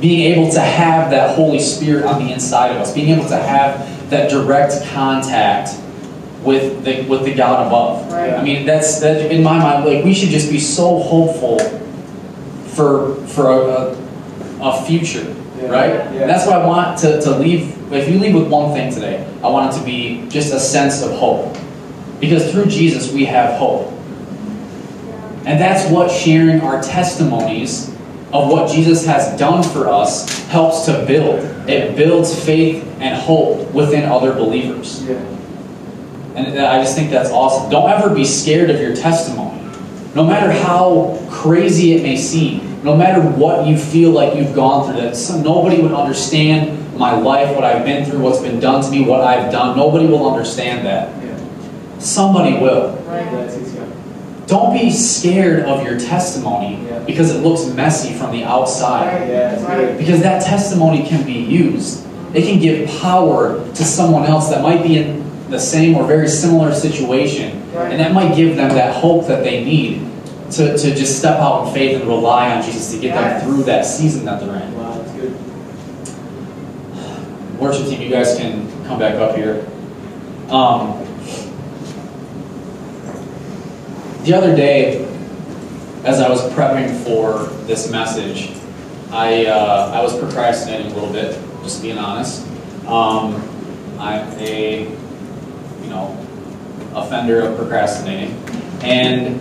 being 0.00 0.32
able 0.32 0.50
to 0.52 0.60
have 0.60 1.10
that 1.10 1.34
Holy 1.36 1.58
Spirit 1.60 2.04
on 2.04 2.24
the 2.24 2.32
inside 2.32 2.70
of 2.70 2.78
us, 2.78 2.94
being 2.94 3.10
able 3.10 3.28
to 3.28 3.36
have 3.36 4.10
that 4.10 4.30
direct 4.30 4.84
contact 4.86 5.70
with 6.42 6.84
the 6.84 7.02
with 7.02 7.24
the 7.24 7.34
God 7.34 7.66
above? 7.66 8.10
Right. 8.12 8.32
I 8.32 8.42
mean, 8.42 8.64
that's 8.64 9.00
that 9.00 9.30
in 9.30 9.42
my 9.42 9.58
mind. 9.58 9.84
Like 9.84 10.04
we 10.04 10.14
should 10.14 10.30
just 10.30 10.50
be 10.50 10.58
so 10.58 10.98
hopeful 11.02 11.58
for 12.68 13.16
for 13.26 13.50
a, 13.50 13.58
a, 13.58 13.96
a 14.62 14.82
future, 14.86 15.34
Yeah. 15.58 15.68
right? 15.68 15.90
Yeah. 15.90 16.20
And 16.22 16.30
that's 16.30 16.46
what 16.46 16.56
I 16.56 16.66
want 16.66 16.98
to, 17.00 17.20
to 17.20 17.36
leave. 17.36 17.74
If 17.92 18.08
you 18.08 18.18
leave 18.18 18.34
with 18.34 18.48
one 18.48 18.72
thing 18.74 18.92
today, 18.92 19.26
I 19.42 19.48
want 19.48 19.74
it 19.74 19.78
to 19.78 19.84
be 19.84 20.26
just 20.28 20.52
a 20.54 20.60
sense 20.60 21.02
of 21.02 21.10
hope, 21.12 21.56
because 22.20 22.50
through 22.52 22.66
Jesus 22.66 23.12
we 23.12 23.24
have 23.26 23.58
hope. 23.58 23.92
And 25.48 25.58
that's 25.58 25.90
what 25.90 26.10
sharing 26.10 26.60
our 26.60 26.82
testimonies 26.82 27.88
of 28.34 28.50
what 28.50 28.70
Jesus 28.70 29.06
has 29.06 29.38
done 29.38 29.62
for 29.62 29.88
us 29.88 30.28
helps 30.48 30.84
to 30.84 31.06
build. 31.06 31.42
It 31.66 31.96
builds 31.96 32.44
faith 32.44 32.84
and 33.00 33.18
hope 33.18 33.72
within 33.72 34.04
other 34.04 34.34
believers. 34.34 35.02
Yeah. 35.04 35.14
And 36.34 36.58
uh, 36.58 36.66
I 36.66 36.82
just 36.82 36.94
think 36.94 37.10
that's 37.10 37.30
awesome. 37.30 37.70
Don't 37.70 37.88
ever 37.90 38.14
be 38.14 38.26
scared 38.26 38.68
of 38.68 38.78
your 38.78 38.94
testimony. 38.94 39.58
No 40.14 40.26
matter 40.26 40.52
how 40.52 41.18
crazy 41.30 41.94
it 41.94 42.02
may 42.02 42.18
seem, 42.18 42.84
no 42.84 42.94
matter 42.94 43.22
what 43.22 43.66
you 43.66 43.78
feel 43.78 44.10
like 44.10 44.36
you've 44.36 44.54
gone 44.54 44.84
through, 44.84 45.00
that 45.00 45.16
some, 45.16 45.42
nobody 45.42 45.80
would 45.80 45.92
understand 45.92 46.94
my 46.98 47.12
life, 47.16 47.54
what 47.54 47.64
I've 47.64 47.86
been 47.86 48.04
through, 48.04 48.18
what's 48.18 48.42
been 48.42 48.60
done 48.60 48.84
to 48.84 48.90
me, 48.90 49.02
what 49.02 49.22
I've 49.22 49.50
done. 49.50 49.78
Nobody 49.78 50.06
will 50.06 50.30
understand 50.30 50.84
that. 50.84 51.24
Yeah. 51.24 51.98
Somebody 51.98 52.58
will. 52.58 52.94
Right. 53.04 53.77
That's 54.48 54.54
it's 54.54 54.56
good. 54.56 54.56
Don't 54.56 54.72
be 54.74 54.90
scared 54.90 55.64
of 55.64 55.84
your 55.84 55.98
testimony 55.98 56.78
Yeah. 56.88 56.98
because 57.00 57.34
it 57.34 57.42
looks 57.42 57.66
messy 57.74 58.14
from 58.14 58.32
the 58.32 58.44
outside. 58.44 59.20
Right. 59.20 59.28
Yeah, 59.28 59.64
Right. 59.66 59.98
Because 59.98 60.20
that 60.22 60.42
testimony 60.44 61.02
can 61.06 61.24
be 61.24 61.32
used. 61.34 62.04
It 62.34 62.42
can 62.42 62.58
give 62.58 62.88
power 63.00 63.58
to 63.74 63.84
someone 63.84 64.24
else 64.26 64.48
that 64.50 64.62
might 64.62 64.82
be 64.82 64.98
in 64.98 65.24
the 65.50 65.58
same 65.58 65.96
or 65.96 66.04
very 66.04 66.28
similar 66.28 66.74
situation. 66.74 67.62
Right. 67.74 67.90
And 67.90 68.00
that 68.00 68.12
might 68.12 68.34
give 68.36 68.56
them 68.56 68.70
that 68.74 68.94
hope 68.96 69.26
that 69.28 69.44
they 69.44 69.64
need 69.64 70.06
to, 70.52 70.76
to 70.76 70.94
just 70.94 71.18
step 71.18 71.38
out 71.38 71.68
in 71.68 71.74
faith 71.74 72.00
and 72.00 72.08
rely 72.08 72.54
on 72.54 72.62
Jesus 72.62 72.90
to 72.92 72.98
get 72.98 73.14
Yes. 73.14 73.42
them 73.42 73.50
through 73.54 73.64
that 73.64 73.84
season 73.86 74.24
that 74.26 74.40
they're 74.40 74.56
in. 74.56 74.76
Wow, 74.78 74.92
that's 74.96 75.10
good. 75.12 75.34
Worship 77.58 77.86
team, 77.88 78.00
you 78.02 78.10
guys 78.10 78.36
can 78.36 78.66
come 78.86 78.98
back 78.98 79.14
up 79.16 79.36
here. 79.36 79.66
Um, 80.48 80.94
the 84.28 84.36
other 84.36 84.54
day, 84.54 85.06
as 86.04 86.20
I 86.20 86.28
was 86.28 86.42
prepping 86.52 87.02
for 87.02 87.44
this 87.64 87.90
message, 87.90 88.54
I, 89.10 89.46
uh, 89.46 89.90
I 89.94 90.02
was 90.02 90.18
procrastinating 90.18 90.92
a 90.92 90.94
little 90.94 91.10
bit, 91.10 91.40
just 91.62 91.80
being 91.80 91.96
honest. 91.96 92.46
Um, 92.86 93.42
I'm 93.98 94.30
a, 94.38 94.82
you 94.82 95.88
know, 95.88 96.14
offender 96.94 97.40
of 97.40 97.56
procrastinating, 97.56 98.34
and 98.82 99.40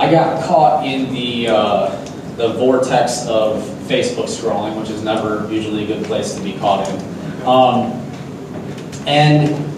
I 0.00 0.10
got 0.10 0.42
caught 0.44 0.86
in 0.86 1.12
the 1.12 1.48
uh, 1.48 2.04
the 2.36 2.54
vortex 2.54 3.26
of 3.26 3.62
Facebook 3.86 4.30
scrolling, 4.30 4.80
which 4.80 4.88
is 4.88 5.02
never 5.02 5.46
usually 5.52 5.84
a 5.84 5.86
good 5.86 6.06
place 6.06 6.34
to 6.36 6.40
be 6.42 6.54
caught 6.54 6.88
in. 6.88 7.46
Um, 7.46 7.92
and 9.06 9.71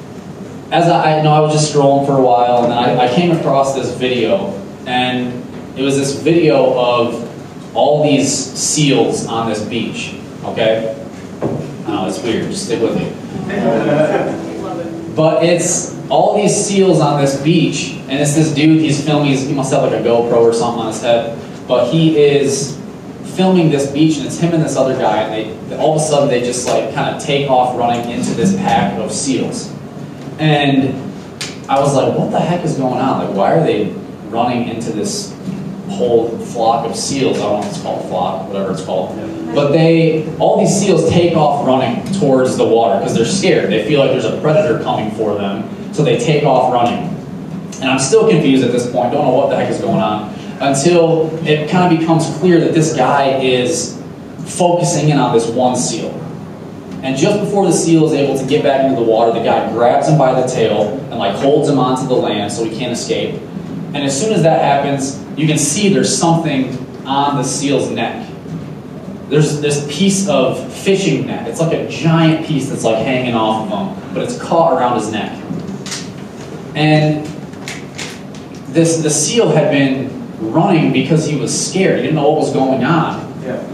as 0.74 0.88
I, 0.88 1.18
I 1.18 1.22
know, 1.22 1.32
I 1.32 1.38
was 1.38 1.52
just 1.52 1.72
scrolling 1.72 2.04
for 2.04 2.18
a 2.18 2.20
while, 2.20 2.64
and 2.64 2.72
I, 2.72 3.06
I 3.06 3.14
came 3.14 3.30
across 3.30 3.76
this 3.76 3.94
video, 3.94 4.50
and 4.86 5.32
it 5.78 5.82
was 5.82 5.96
this 5.96 6.20
video 6.20 6.76
of 6.76 7.76
all 7.76 8.02
these 8.02 8.28
seals 8.28 9.24
on 9.26 9.48
this 9.48 9.64
beach. 9.64 10.16
Okay, 10.42 11.00
I 11.86 12.08
it's 12.08 12.20
weird. 12.20 12.50
Just 12.50 12.66
stick 12.66 12.82
with 12.82 12.96
me. 12.96 13.08
But 15.14 15.44
it's 15.44 15.96
all 16.08 16.36
these 16.36 16.54
seals 16.54 17.00
on 17.00 17.20
this 17.20 17.40
beach, 17.40 17.92
and 18.08 18.20
it's 18.20 18.34
this 18.34 18.52
dude. 18.52 18.80
He's 18.80 19.04
filming. 19.04 19.32
He 19.32 19.54
must 19.54 19.72
have 19.72 19.84
like 19.84 19.92
a 19.92 20.02
GoPro 20.02 20.38
or 20.38 20.52
something 20.52 20.80
on 20.80 20.92
his 20.92 21.02
head, 21.02 21.38
but 21.68 21.92
he 21.92 22.18
is 22.18 22.76
filming 23.36 23.70
this 23.70 23.90
beach, 23.92 24.16
and 24.16 24.26
it's 24.26 24.38
him 24.40 24.52
and 24.52 24.62
this 24.62 24.76
other 24.76 24.94
guy. 24.96 25.22
And 25.22 25.70
they 25.70 25.76
all 25.76 25.94
of 25.94 26.00
a 26.00 26.04
sudden 26.04 26.28
they 26.28 26.40
just 26.40 26.66
like 26.66 26.92
kind 26.94 27.14
of 27.14 27.22
take 27.22 27.48
off 27.48 27.78
running 27.78 28.10
into 28.10 28.34
this 28.34 28.56
pack 28.56 28.98
of 28.98 29.12
seals, 29.12 29.73
and 30.38 30.94
I 31.68 31.80
was 31.80 31.94
like, 31.94 32.16
"What 32.18 32.30
the 32.30 32.40
heck 32.40 32.64
is 32.64 32.74
going 32.74 33.00
on? 33.00 33.26
Like, 33.26 33.36
why 33.36 33.52
are 33.52 33.64
they 33.64 33.92
running 34.28 34.68
into 34.68 34.92
this 34.92 35.34
whole 35.88 36.36
flock 36.38 36.86
of 36.88 36.96
seals? 36.96 37.38
I 37.38 37.42
don't 37.42 37.52
know 37.52 37.58
what 37.58 37.66
it's 37.68 37.82
called, 37.82 38.08
flock, 38.08 38.48
whatever 38.48 38.72
it's 38.72 38.84
called." 38.84 39.16
But 39.54 39.70
they, 39.70 40.26
all 40.38 40.58
these 40.58 40.76
seals 40.76 41.08
take 41.10 41.36
off 41.36 41.66
running 41.66 42.04
towards 42.14 42.56
the 42.56 42.66
water 42.66 42.98
because 42.98 43.14
they're 43.14 43.24
scared. 43.24 43.70
They 43.70 43.86
feel 43.86 44.00
like 44.00 44.10
there's 44.10 44.24
a 44.24 44.40
predator 44.40 44.82
coming 44.82 45.12
for 45.12 45.36
them, 45.36 45.94
so 45.94 46.02
they 46.02 46.18
take 46.18 46.44
off 46.44 46.72
running. 46.72 47.10
And 47.80 47.90
I'm 47.90 47.98
still 47.98 48.28
confused 48.28 48.64
at 48.64 48.72
this 48.72 48.90
point, 48.90 49.12
don't 49.12 49.24
know 49.24 49.34
what 49.34 49.50
the 49.50 49.56
heck 49.56 49.70
is 49.70 49.80
going 49.80 50.00
on, 50.00 50.34
until 50.60 51.30
it 51.46 51.68
kind 51.68 51.92
of 51.92 52.00
becomes 52.00 52.26
clear 52.38 52.60
that 52.60 52.72
this 52.72 52.96
guy 52.96 53.38
is 53.40 54.00
focusing 54.46 55.08
in 55.10 55.18
on 55.18 55.34
this 55.34 55.48
one 55.48 55.76
seal. 55.76 56.10
And 57.04 57.16
just 57.16 57.38
before 57.38 57.66
the 57.66 57.72
seal 57.72 58.06
is 58.06 58.12
able 58.12 58.36
to 58.38 58.46
get 58.46 58.64
back 58.64 58.84
into 58.84 58.96
the 58.96 59.06
water, 59.06 59.32
the 59.38 59.44
guy 59.44 59.70
grabs 59.72 60.08
him 60.08 60.18
by 60.18 60.40
the 60.40 60.46
tail 60.48 60.98
and 61.10 61.18
like 61.18 61.36
holds 61.36 61.68
him 61.68 61.78
onto 61.78 62.08
the 62.08 62.14
land 62.14 62.52
so 62.52 62.64
he 62.64 62.76
can't 62.76 62.92
escape. 62.92 63.40
And 63.94 63.98
as 63.98 64.18
soon 64.18 64.32
as 64.32 64.42
that 64.42 64.60
happens, 64.60 65.22
you 65.38 65.46
can 65.46 65.58
see 65.58 65.92
there's 65.92 66.16
something 66.16 66.76
on 67.06 67.36
the 67.36 67.44
seal's 67.44 67.90
neck 67.90 68.24
there's 69.28 69.60
this 69.60 69.86
piece 69.90 70.28
of 70.28 70.72
fishing 70.72 71.26
net. 71.26 71.48
It's 71.48 71.60
like 71.60 71.72
a 71.72 71.88
giant 71.88 72.46
piece 72.46 72.68
that's 72.68 72.84
like 72.84 72.98
hanging 72.98 73.34
off 73.34 73.70
of 73.70 73.98
him, 73.98 74.14
but 74.14 74.22
it's 74.22 74.38
caught 74.38 74.74
around 74.74 74.98
his 74.98 75.10
neck. 75.10 75.32
And 76.74 77.24
this 78.74 78.98
the 78.98 79.10
seal 79.10 79.50
had 79.50 79.70
been 79.70 80.10
running 80.52 80.92
because 80.92 81.26
he 81.26 81.36
was 81.36 81.68
scared. 81.68 81.96
He 81.96 82.02
didn't 82.02 82.16
know 82.16 82.30
what 82.30 82.40
was 82.40 82.52
going 82.52 82.84
on. 82.84 83.42
Yeah. 83.42 83.73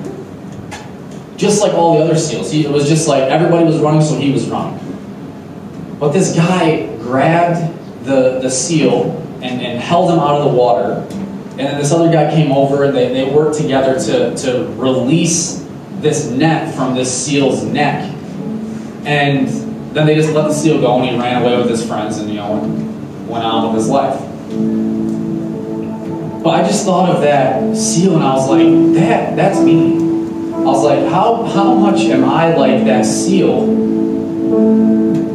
Just 1.41 1.63
like 1.63 1.73
all 1.73 1.97
the 1.97 2.05
other 2.05 2.19
seals. 2.19 2.53
He, 2.53 2.67
it 2.67 2.71
was 2.71 2.87
just 2.87 3.09
like 3.09 3.23
everybody 3.23 3.65
was 3.65 3.79
running, 3.79 4.03
so 4.03 4.15
he 4.15 4.31
was 4.31 4.47
running. 4.51 4.79
But 5.99 6.11
this 6.11 6.37
guy 6.37 6.95
grabbed 6.99 8.05
the, 8.05 8.41
the 8.41 8.51
seal 8.51 9.13
and, 9.43 9.63
and 9.63 9.81
held 9.81 10.11
him 10.11 10.19
out 10.19 10.39
of 10.39 10.53
the 10.53 10.55
water. 10.55 10.93
And 11.53 11.61
then 11.61 11.79
this 11.79 11.93
other 11.93 12.13
guy 12.13 12.31
came 12.31 12.53
over 12.53 12.85
and 12.85 12.95
they, 12.95 13.09
they 13.15 13.25
worked 13.25 13.57
together 13.57 13.99
to, 13.99 14.37
to 14.37 14.67
release 14.75 15.67
this 16.01 16.29
net 16.29 16.75
from 16.75 16.95
this 16.95 17.11
seal's 17.11 17.65
neck. 17.65 18.15
And 19.07 19.49
then 19.95 20.07
they 20.07 20.17
just 20.17 20.35
let 20.35 20.43
the 20.43 20.53
seal 20.53 20.79
go 20.79 21.01
and 21.01 21.11
he 21.11 21.19
ran 21.19 21.43
away 21.43 21.57
with 21.57 21.71
his 21.71 21.87
friends 21.87 22.19
and, 22.19 22.29
you 22.29 22.37
know, 22.37 22.53
went 23.27 23.45
on 23.47 23.73
with 23.73 23.83
his 23.83 23.89
life. 23.89 24.21
But 26.43 26.51
I 26.51 26.67
just 26.67 26.85
thought 26.85 27.09
of 27.09 27.23
that 27.23 27.75
seal 27.75 28.15
and 28.15 28.23
I 28.23 28.35
was 28.35 28.47
like, 28.47 28.95
that, 29.01 29.37
that's 29.37 29.59
me. 29.59 30.10
I 30.61 30.65
was 30.65 30.85
like, 30.85 31.11
how, 31.11 31.45
how 31.45 31.75
much 31.75 32.01
am 32.03 32.25
I 32.25 32.55
like 32.55 32.85
that 32.85 33.07
seal? 33.07 33.65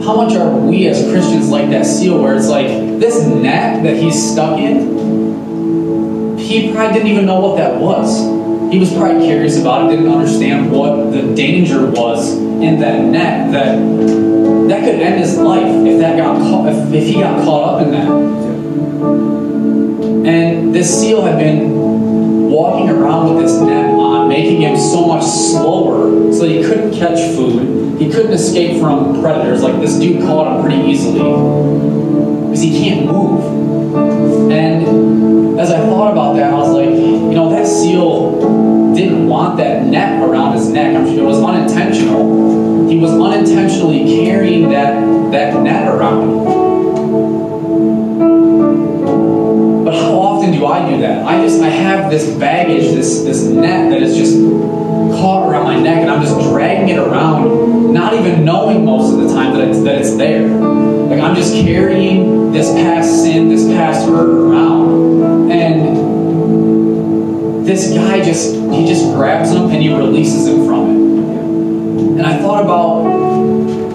How 0.03 0.15
much 0.15 0.35
are 0.35 0.55
we 0.55 0.87
as 0.87 1.01
Christians 1.09 1.49
like 1.49 1.69
that 1.71 1.85
seal 1.85 2.21
where 2.21 2.35
it's 2.35 2.47
like 2.47 2.67
this 2.99 3.25
net 3.25 3.83
that 3.83 3.97
he's 3.97 4.31
stuck 4.31 4.59
in? 4.59 6.37
He 6.37 6.71
probably 6.71 6.93
didn't 6.93 7.07
even 7.07 7.25
know 7.25 7.39
what 7.39 7.57
that 7.57 7.81
was. 7.81 8.19
He 8.71 8.77
was 8.77 8.93
probably 8.93 9.25
curious 9.25 9.59
about 9.59 9.85
it, 9.91 9.95
didn't 9.95 10.11
understand 10.11 10.71
what 10.71 11.11
the 11.11 11.33
danger 11.33 11.89
was 11.89 12.33
in 12.37 12.79
that 12.81 13.03
net 13.03 13.51
that 13.51 13.77
that 14.67 14.83
could 14.83 14.95
end 14.95 15.19
his 15.19 15.37
life 15.37 15.63
if 15.63 15.99
that 15.99 16.17
got 16.17 16.37
caught, 16.39 16.69
if, 16.69 16.93
if 16.93 17.03
he 17.07 17.13
got 17.15 17.43
caught 17.43 17.75
up 17.75 17.81
in 17.81 17.91
that. 17.91 18.09
And 20.27 20.73
this 20.73 20.99
seal 20.99 21.21
had 21.23 21.37
been 21.39 22.49
walking 22.49 22.89
around 22.89 23.35
with 23.35 23.43
this 23.43 23.59
net 23.61 23.94
making 24.35 24.61
him 24.61 24.75
so 24.75 25.07
much 25.07 25.23
slower 25.23 26.33
so 26.33 26.45
he 26.45 26.61
couldn't 26.61 26.93
catch 26.93 27.35
food. 27.35 27.97
He 28.01 28.09
couldn't 28.11 28.33
escape 28.33 28.81
from 28.81 29.21
predators. 29.21 29.63
Like 29.63 29.79
this 29.79 29.97
dude 29.97 30.21
caught 30.23 30.57
him 30.57 30.61
pretty 30.61 30.81
easily 30.91 31.19
because 31.19 32.61
he 32.61 32.71
can't 32.77 33.05
move. 33.05 34.51
And 34.51 35.57
as 35.57 35.71
I 35.71 35.79
thought 35.85 36.11
about 36.11 36.35
that, 36.35 36.53
I 36.53 36.57
was 36.57 36.73
like, 36.73 36.89
you 36.89 37.33
know, 37.33 37.49
that 37.49 37.65
seal 37.65 38.93
didn't 38.93 39.27
want 39.27 39.55
that 39.57 39.85
net 39.85 40.21
around 40.21 40.57
his 40.57 40.67
neck. 40.67 40.97
I'm 40.97 41.05
sure 41.05 41.23
it 41.23 41.25
was 41.25 41.41
unintentional. 41.41 42.89
He 42.89 42.99
was 42.99 43.11
unintentionally 43.11 44.03
carrying 44.03 44.69
that, 44.69 45.31
that 45.31 45.63
net 45.63 45.87
around 45.87 46.64
I 50.67 50.89
do 50.89 50.99
that? 51.01 51.25
I 51.25 51.41
just 51.41 51.61
I 51.61 51.69
have 51.69 52.09
this 52.11 52.29
baggage, 52.37 52.93
this 52.93 53.21
this 53.21 53.43
net 53.43 53.89
that 53.91 54.01
is 54.01 54.15
just 54.17 54.35
caught 55.19 55.49
around 55.49 55.63
my 55.63 55.79
neck, 55.79 55.99
and 55.99 56.09
I'm 56.11 56.21
just 56.21 56.39
dragging 56.49 56.89
it 56.89 56.97
around, 56.97 57.93
not 57.93 58.13
even 58.13 58.43
knowing 58.45 58.85
most 58.85 59.13
of 59.13 59.19
the 59.19 59.27
time 59.33 59.53
that 59.53 59.67
it's 59.67 59.81
that 59.83 59.99
it's 59.99 60.15
there. 60.15 60.47
Like 60.47 61.19
I'm 61.21 61.35
just 61.35 61.53
carrying 61.53 62.51
this 62.51 62.71
past 62.71 63.23
sin, 63.23 63.49
this 63.49 63.65
past 63.65 64.07
hurt 64.07 64.29
around, 64.29 65.51
and 65.51 65.95
this 67.65 67.93
guy 67.93 68.23
just 68.23 68.53
he 68.55 68.85
just 68.85 69.05
grabs 69.13 69.51
him 69.51 69.69
and 69.69 69.81
he 69.81 69.93
releases 69.93 70.47
him 70.47 70.65
from 70.65 70.89
it. 70.89 72.19
And 72.19 72.25
I 72.25 72.37
thought 72.37 72.63
about, 72.63 73.03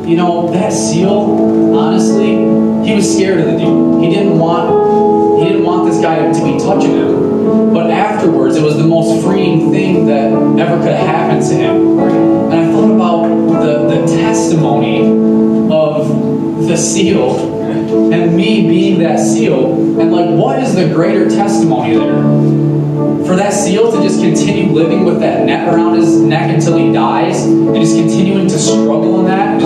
you 0.07 0.17
know, 0.17 0.51
that 0.53 0.73
seal. 0.73 1.77
Honestly, 1.77 2.37
he 2.87 2.95
was 2.95 3.15
scared 3.15 3.41
of 3.41 3.47
the 3.47 3.53
dude. 3.59 4.03
He 4.03 4.11
didn't 4.11 4.39
want 4.39 4.80
guy 6.01 6.33
to 6.33 6.45
be 6.45 6.59
touching 6.59 6.93
him. 6.93 7.73
But 7.73 7.91
afterwards, 7.91 8.57
it 8.57 8.63
was 8.63 8.77
the 8.77 8.85
most 8.85 9.25
freeing 9.25 9.71
thing 9.71 10.07
that 10.07 10.33
ever 10.33 10.77
could 10.83 10.93
have 10.93 11.07
happened 11.07 11.47
to 11.49 11.55
him. 11.55 11.99
And 11.99 12.55
I 12.55 12.73
thought 12.73 12.91
about 12.95 13.63
the, 13.63 14.01
the 14.01 14.07
testimony 14.07 15.01
of 15.73 16.67
the 16.67 16.77
seal 16.77 17.61
and 18.13 18.37
me 18.37 18.69
being 18.69 18.99
that 19.01 19.19
seal. 19.19 20.01
And 20.01 20.13
like, 20.13 20.31
what 20.31 20.63
is 20.63 20.75
the 20.75 20.93
greater 20.93 21.29
testimony 21.29 21.97
there? 21.97 23.27
For 23.27 23.37
that 23.37 23.53
seal 23.53 23.93
to 23.93 24.03
just 24.03 24.21
continue 24.21 24.73
living 24.73 25.05
with 25.05 25.21
that 25.21 25.47
net 25.47 25.73
around 25.73 25.97
his 25.97 26.21
neck 26.21 26.53
until 26.53 26.77
he 26.77 26.93
dies 26.93 27.45
and 27.45 27.75
just 27.77 27.97
continuing 27.97 28.49
to 28.49 28.59
struggle 28.59 29.21
in 29.21 29.27
that 29.27 29.61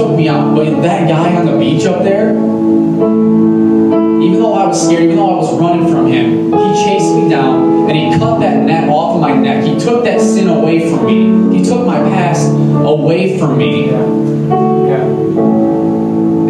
took 0.00 0.16
me 0.16 0.28
out. 0.28 0.54
But 0.54 0.80
that 0.80 1.08
guy 1.08 1.36
on 1.36 1.44
the 1.44 1.58
beach 1.58 1.84
up 1.84 2.02
there, 2.02 2.30
even 2.30 4.40
though 4.40 4.54
I 4.54 4.66
was 4.66 4.86
scared, 4.86 5.04
even 5.04 5.16
though 5.16 5.30
I 5.30 5.36
was 5.36 5.60
running 5.60 5.92
from 5.92 6.06
him, 6.06 6.52
he 6.52 6.84
chased 6.84 7.14
me 7.14 7.28
down 7.28 7.90
and 7.90 7.98
he 7.98 8.18
cut 8.18 8.40
that 8.40 8.64
net 8.64 8.88
off 8.88 9.16
of 9.16 9.20
my 9.20 9.36
neck. 9.36 9.64
He 9.64 9.78
took 9.78 10.04
that 10.04 10.20
sin 10.20 10.48
away 10.48 10.88
from 10.88 11.04
me. 11.04 11.58
He 11.58 11.64
took 11.64 11.86
my 11.86 11.98
past 11.98 12.50
away 12.50 13.38
from 13.38 13.58
me. 13.58 13.90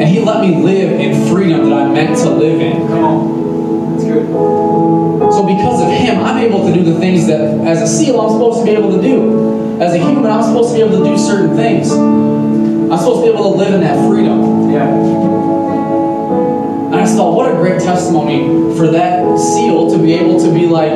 And 0.01 0.09
he 0.09 0.21
let 0.21 0.43
me 0.43 0.63
live 0.63 1.01
in 1.01 1.29
freedom 1.29 1.69
that 1.69 1.73
I'm 1.73 1.93
meant 1.93 2.17
to 2.19 2.31
live 2.31 2.61
in. 2.61 2.87
Come 2.87 3.05
on. 3.05 3.97
That's 3.97 4.05
good. 4.05 4.29
So 4.29 5.45
because 5.45 5.83
of 5.83 5.89
him, 5.89 6.23
I'm 6.23 6.39
able 6.39 6.67
to 6.67 6.73
do 6.73 6.85
the 6.85 6.99
things 7.01 7.27
that, 7.27 7.41
as 7.41 7.83
a 7.83 7.87
seal, 7.87 8.21
I'm 8.21 8.31
supposed 8.31 8.61
to 8.61 8.65
be 8.65 8.71
able 8.71 8.97
to 8.97 9.03
do. 9.03 9.81
As 9.81 9.95
a 9.95 9.99
human, 9.99 10.27
I'm 10.27 10.43
supposed 10.43 10.71
to 10.71 10.77
be 10.77 10.83
able 10.83 10.99
to 10.99 11.11
do 11.11 11.19
certain 11.19 11.57
things. 11.57 11.91
I'm 12.91 12.99
supposed 12.99 13.25
to 13.25 13.31
be 13.31 13.33
able 13.33 13.53
to 13.53 13.57
live 13.57 13.73
in 13.73 13.81
that 13.83 13.97
freedom. 14.09 14.71
Yeah. 14.71 14.89
And 16.91 16.99
I 16.99 17.03
just 17.03 17.17
thought, 17.17 17.37
what 17.37 17.49
a 17.49 17.55
great 17.55 17.81
testimony 17.81 18.77
for 18.77 18.89
that 18.89 19.39
seal 19.39 19.93
to 19.93 19.99
be 20.03 20.15
able 20.15 20.41
to 20.41 20.53
be 20.53 20.67
like, 20.67 20.91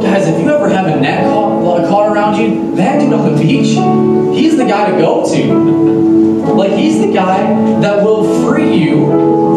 guys, 0.00 0.28
if 0.28 0.40
you 0.40 0.48
ever 0.48 0.68
have 0.68 0.86
a 0.86 1.00
net 1.00 1.24
caught, 1.24 1.88
caught 1.88 2.12
around 2.14 2.36
you, 2.40 2.76
that 2.76 3.00
dude 3.00 3.12
on 3.12 3.34
the 3.34 3.42
beach, 3.42 3.70
he's 4.38 4.56
the 4.56 4.64
guy 4.64 4.92
to 4.92 4.98
go 4.98 5.28
to. 5.28 5.98
Like, 6.48 6.72
he's 6.72 6.98
the 6.98 7.12
guy 7.12 7.80
that 7.82 8.02
will 8.02 8.48
free 8.48 8.74
you 8.74 9.06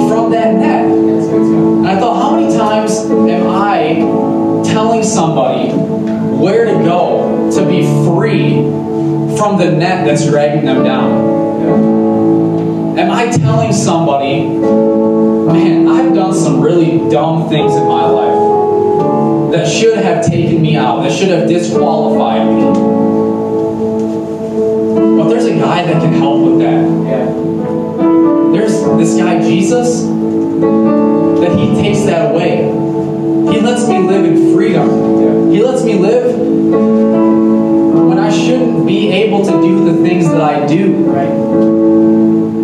from 0.09 0.29
that 0.31 0.53
net. 0.53 0.85
And 0.85 1.87
I 1.87 1.97
thought, 1.99 2.21
how 2.21 2.35
many 2.35 2.53
times 2.55 2.91
am 3.09 3.47
I 3.47 4.63
telling 4.71 5.01
somebody 5.01 5.71
where 5.71 6.65
to 6.65 6.73
go 6.83 7.49
to 7.55 7.65
be 7.65 7.83
free 8.05 8.55
from 9.37 9.57
the 9.57 9.71
net 9.71 10.05
that's 10.05 10.27
dragging 10.27 10.65
them 10.65 10.83
down? 10.83 11.40
Am 11.63 13.11
I 13.11 13.29
telling 13.31 13.71
somebody, 13.73 14.43
man, 14.43 15.87
I've 15.87 16.13
done 16.13 16.33
some 16.33 16.61
really 16.61 17.09
dumb 17.09 17.49
things 17.49 17.75
in 17.75 17.87
my 17.87 18.05
life 18.05 19.51
that 19.53 19.67
should 19.67 19.97
have 19.97 20.25
taken 20.25 20.61
me 20.61 20.75
out, 20.75 21.03
that 21.03 21.11
should 21.11 21.29
have 21.29 21.47
disqualified 21.47 22.47
me? 22.47 22.63
But 25.17 25.29
there's 25.29 25.45
a 25.45 25.57
guy 25.57 25.83
that 25.83 26.01
can 26.01 26.13
help 26.13 26.41
with 26.45 26.59
that. 26.59 26.83
Yeah. 27.07 27.25
There's 28.51 28.83
this 28.97 29.17
guy, 29.17 29.41
Jesus, 29.41 30.03
that 30.03 31.57
he 31.57 31.75
takes 31.81 32.01
that 32.05 32.31
away. 32.31 32.57
He 33.53 33.59
lets 33.61 33.87
me 33.87 33.99
live 33.99 34.25
in 34.25 34.53
freedom. 34.53 35.51
He 35.51 35.61
lets 35.63 35.83
me 35.83 35.95
live 35.95 36.35
shouldn't 38.51 38.85
be 38.85 39.09
able 39.11 39.45
to 39.45 39.51
do 39.61 39.85
the 39.85 40.03
things 40.03 40.27
that 40.27 40.41
I 40.41 40.67
do. 40.67 41.05
Right. 41.05 41.29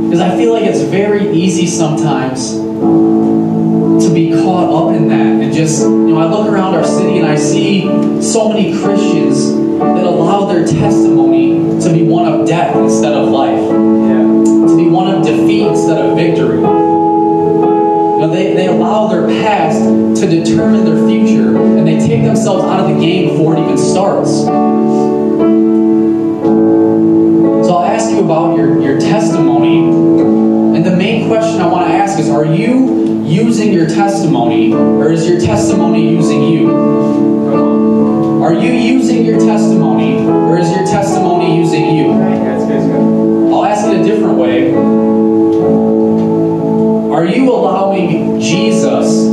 Because 0.04 0.20
I 0.20 0.36
feel 0.36 0.52
like 0.52 0.64
it's 0.64 0.82
very 0.82 1.32
easy 1.32 1.66
sometimes 1.66 2.52
to 2.52 4.14
be 4.14 4.32
caught 4.32 4.70
up 4.70 4.96
in 4.98 5.08
that. 5.08 5.42
And 5.44 5.54
just, 5.54 5.84
you 5.84 6.10
know, 6.10 6.18
I 6.18 6.26
look 6.26 6.52
around 6.52 6.76
our 6.76 6.84
city 6.84 7.20
and 7.20 7.26
I 7.26 7.36
see 7.36 7.84
so 8.22 8.50
many 8.50 8.78
Christians 8.78 9.54
that 9.54 10.04
allow 10.04 10.46
their 10.48 10.66
testimony 10.68 11.80
to 11.82 11.94
be 11.94 12.04
one 12.04 12.28
of 12.28 12.46
death 12.46 12.76
instead 12.76 13.14
of 13.14 13.30
life 13.30 13.58
Yeah. 13.58 14.68
to 14.68 14.76
be 14.78 14.90
one 14.90 15.16
of 15.16 15.26
defeat 15.26 15.68
instead 15.68 16.04
of 16.04 16.18
victory. 16.18 16.58
You 16.58 18.24
know, 18.24 18.30
they, 18.34 18.54
they 18.56 18.68
allow 18.68 19.08
their 19.08 19.26
past 19.28 19.80
to 20.22 20.28
determine 20.28 20.84
their 20.84 21.08
future, 21.08 21.56
and 21.56 21.88
they 21.88 21.98
take 22.00 22.24
themselves 22.24 22.66
out 22.66 22.82
of 22.82 22.94
the 22.94 23.00
game 23.00 23.30
before 23.30 23.56
it 23.56 23.60
even 23.62 23.78
starts. 23.78 24.44
Your, 28.58 28.82
your 28.82 29.00
testimony. 29.00 29.88
And 30.76 30.86
the 30.86 30.96
main 30.96 31.28
question 31.28 31.62
I 31.62 31.68
want 31.68 31.88
to 31.88 31.94
ask 31.94 32.20
is 32.20 32.30
Are 32.30 32.46
you 32.46 33.24
using 33.24 33.72
your 33.72 33.88
testimony, 33.88 34.74
or 34.74 35.12
is 35.12 35.28
your 35.28 35.40
testimony 35.40 36.10
using 36.10 36.44
you? 36.44 36.76
Are 38.44 38.54
you 38.54 38.72
using 38.72 39.26
your 39.26 39.40
testimony, 39.40 40.26
or 40.26 40.58
is 40.58 40.70
your 40.72 40.86
testimony 40.86 41.58
using 41.58 41.96
you? 41.96 42.12
I'll 43.54 43.66
ask 43.66 43.86
it 43.88 44.02
a 44.02 44.04
different 44.04 44.38
way. 44.38 44.74
Are 47.14 47.26
you 47.26 47.52
allowing 47.52 48.40
Jesus 48.40 49.26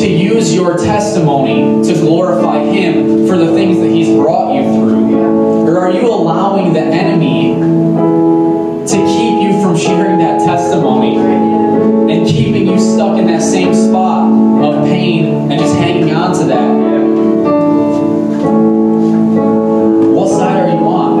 to 0.00 0.06
use 0.08 0.54
your 0.54 0.76
testimony 0.78 1.84
to 1.84 1.92
glorify 1.94 2.64
Him 2.64 3.26
for 3.26 3.36
the 3.36 3.52
things 3.52 3.78
that 3.78 3.90
He's 3.90 4.08
brought 4.08 4.54
you 4.54 4.62
through? 4.62 5.66
Or 5.66 5.78
are 5.78 5.90
you 5.90 6.06
allowing 6.06 6.72
the 6.72 6.80
enemy 6.80 7.35
same 13.56 13.72
spot 13.74 14.28
of 14.62 14.84
pain 14.84 15.50
and 15.50 15.58
just 15.58 15.74
hanging 15.76 16.12
on 16.12 16.38
to 16.38 16.44
that? 16.44 16.68
What 20.12 20.28
side 20.28 20.56
are 20.58 20.68
you 20.68 20.74
on? 20.86 21.16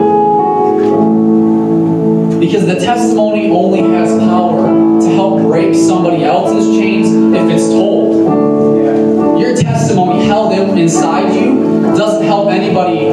Because 2.38 2.66
the 2.66 2.74
testimony 2.74 3.48
only 3.50 3.80
has 3.96 4.10
power 4.18 5.00
to 5.00 5.08
help 5.14 5.40
break 5.44 5.74
somebody 5.74 6.24
else's 6.24 6.76
chains 6.78 7.08
if 7.10 7.50
it's 7.50 7.68
told. 7.68 8.26
Your 9.40 9.56
testimony 9.56 10.26
held 10.26 10.52
in, 10.52 10.76
inside 10.76 11.32
you 11.34 11.80
doesn't 11.96 12.24
help 12.24 12.50
anybody 12.50 13.08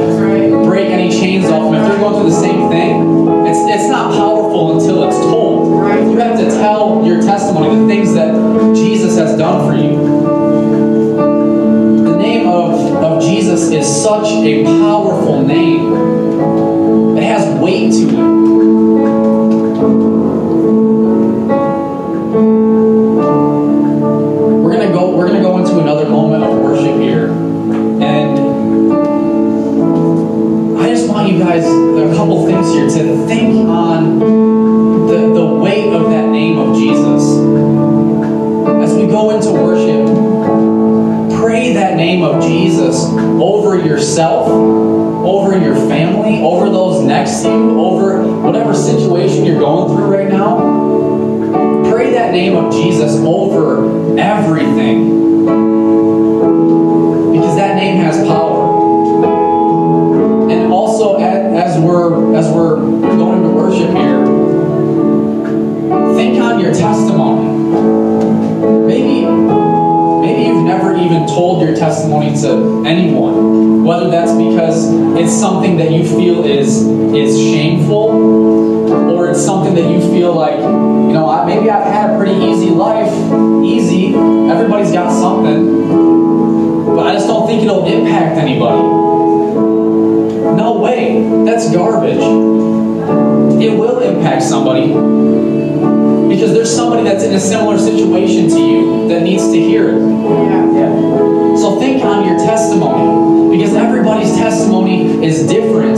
break 0.66 0.90
any 0.90 1.10
chains 1.10 1.46
off 1.46 1.72
them. 1.72 1.82
If 1.82 1.88
they're 1.88 1.98
going 1.98 2.14
through 2.20 2.28
the 2.28 2.36
same 2.36 2.68
thing, 2.68 3.46
it's, 3.46 3.60
it's 3.72 3.88
not 3.88 4.12
powerful 4.12 4.78
until 4.78 5.04
it's 5.04 5.16
told. 5.16 5.68
You 6.10 6.18
have 6.18 6.38
to 6.38 6.50
tell 6.50 7.02
your 7.06 7.22
testimony, 7.22 7.74
the 7.80 7.86
things 7.86 8.12
that 8.12 8.33
done 9.54 9.70
for 9.70 9.76
you. 9.76 9.96
The 12.04 12.16
name 12.16 12.48
of, 12.48 12.74
of 13.04 13.22
Jesus 13.22 13.70
is 13.70 13.86
such 14.02 14.26
a 14.26 14.64
powerful 14.64 15.42
name. 15.46 17.16
It 17.16 17.22
has 17.22 17.60
weight 17.60 17.92
to 17.92 18.08
it. 18.08 18.14
We're 24.62 24.72
gonna 24.72 24.92
go. 24.92 25.16
We're 25.16 25.28
gonna 25.28 25.42
go 25.42 25.58
into 25.58 25.78
another 25.80 26.08
moment 26.08 26.42
of 26.42 26.58
worship 26.60 27.00
here, 27.00 27.28
and 27.28 28.38
I 30.78 30.88
just 30.88 31.08
want 31.08 31.32
you 31.32 31.38
guys 31.38 31.64
a 31.64 32.14
couple 32.16 32.44
things 32.46 32.72
here 32.72 32.88
to 32.88 33.26
think 33.26 33.68
on 33.68 34.03
yourself, 44.04 44.48
over 44.48 45.58
your 45.58 45.74
family, 45.88 46.42
over 46.42 46.68
those 46.68 47.02
next 47.02 47.40
to 47.40 47.48
you 47.48 47.80
over 47.80 48.22
whatever 48.42 48.74
situation 48.74 49.46
you're 49.46 49.58
going 49.58 49.96
through 49.96 50.14
right 50.14 50.28
now, 50.28 50.58
pray 51.90 52.12
that 52.12 52.30
name 52.30 52.54
of 52.54 52.70
Jesus 52.70 53.14
over 53.20 54.18
everything. 54.18 55.46
Because 57.32 57.56
that 57.56 57.76
name 57.76 57.96
has 57.96 58.18
power. 58.28 59.24
And 60.50 60.70
also 60.70 61.16
as, 61.16 61.80
we're 61.80 62.36
as 62.36 62.46
we're 62.52 62.76
going 62.76 63.42
to 63.42 63.48
worship 63.48 63.88
here, 63.88 64.26
think 66.14 66.42
on 66.42 66.60
your 66.60 66.74
testimony. 66.74 67.54
Maybe 68.86 69.24
maybe 69.24 70.48
you've 70.48 70.64
never 70.64 70.94
even 70.94 71.26
told 71.26 71.62
your 71.62 71.74
testimony 71.74 72.34
to 72.42 72.84
anyone. 72.86 73.73
Whether 73.84 74.10
that's 74.10 74.32
because 74.32 74.90
it's 75.16 75.32
something 75.32 75.76
that 75.76 75.92
you 75.92 76.04
feel 76.08 76.44
is 76.44 76.86
is 77.14 77.36
shameful, 77.38 78.90
or 79.12 79.30
it's 79.30 79.44
something 79.44 79.74
that 79.74 79.90
you 79.90 80.00
feel 80.00 80.32
like, 80.34 80.56
you 80.56 81.12
know, 81.12 81.28
I, 81.28 81.44
maybe 81.44 81.70
I've 81.70 81.84
had 81.84 82.14
a 82.14 82.16
pretty 82.16 82.34
easy 82.34 82.70
life. 82.70 83.12
Easy. 83.62 84.14
Everybody's 84.14 84.90
got 84.90 85.12
something. 85.12 86.94
But 86.96 87.06
I 87.08 87.12
just 87.14 87.26
don't 87.26 87.46
think 87.46 87.62
it'll 87.62 87.86
impact 87.86 88.38
anybody. 88.38 88.82
No 90.56 90.78
way. 90.80 91.44
That's 91.44 91.70
garbage. 91.70 92.22
It 93.62 93.78
will 93.78 94.00
impact 94.00 94.42
somebody. 94.42 94.88
Because 96.28 96.52
there's 96.52 96.74
somebody 96.74 97.04
that's 97.04 97.22
in 97.22 97.34
a 97.34 97.40
similar 97.40 97.78
situation 97.78 98.48
to 98.48 98.58
you 98.58 99.08
that 99.08 99.22
needs 99.22 99.44
to 99.44 99.58
hear 99.58 99.90
it. 99.90 100.00
Yeah. 100.00 100.93
Everybody's 104.34 104.58
testimony 104.58 105.24
is 105.24 105.46
different, 105.46 105.96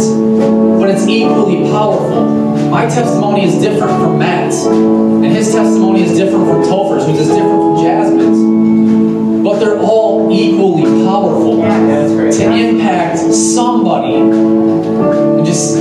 but 0.79 0.91
it's 0.91 1.07
equally 1.07 1.71
powerful. 1.71 2.27
My 2.71 2.87
testimony 2.87 3.45
is 3.45 3.55
different 3.61 3.99
from 4.01 4.19
Matt's, 4.19 4.65
and 4.67 5.25
his 5.27 5.53
testimony 5.53 6.03
is 6.05 6.17
different 6.17 6.47
from 6.47 6.63
Topher's, 6.63 7.07
which 7.07 7.17
is 7.17 7.29
different 7.29 7.61
from 7.61 7.77
Jasmine's. 7.85 9.45
But 9.45 9.61
they're 9.61 9.79
all 9.79 10.31
equally 10.33 11.05
powerful 11.05 11.59
Yeah. 11.59 11.69
Yeah, 11.69 11.87
that's 11.87 12.13
great. 12.13 12.35
to 12.35 12.53
impact 12.53 13.19
somebody. 13.33 14.15
And 14.17 15.47
just 15.47 15.77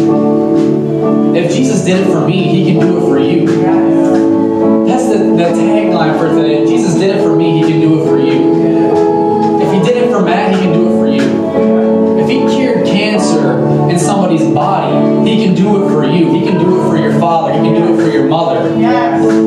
if 1.36 1.52
Jesus 1.52 1.84
did 1.84 2.02
it 2.02 2.12
for 2.12 2.26
me, 2.28 2.44
he 2.44 2.66
can 2.66 2.80
do 2.80 2.98
it 2.98 3.02
for 3.02 3.20
you. 3.20 3.46
That's 4.86 5.08
the, 5.10 5.18
the 5.18 5.50
tagline 5.60 6.18
for 6.20 6.28
today. 6.30 6.64
If 6.64 6.70
Jesus 6.70 6.94
did 6.96 7.16
it 7.16 7.24
for 7.24 7.36
me, 7.36 7.65
in 13.90 14.00
somebody's 14.00 14.48
body, 14.54 15.30
he 15.30 15.46
can 15.46 15.56
do 15.56 15.84
it 15.84 15.90
for 15.90 16.04
you. 16.04 16.34
He 16.34 16.46
can 16.46 16.60
do 16.60 16.82
it 16.82 16.90
for 16.90 16.98
your 16.98 17.20
father. 17.20 17.54
He 17.54 17.60
can 17.60 17.74
do 17.76 17.94
it 17.94 18.04
for 18.04 18.12
your 18.12 18.28
mother. 18.28 18.78
Yes. 18.80 19.45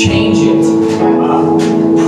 Change 0.00 0.38
it. 0.40 0.64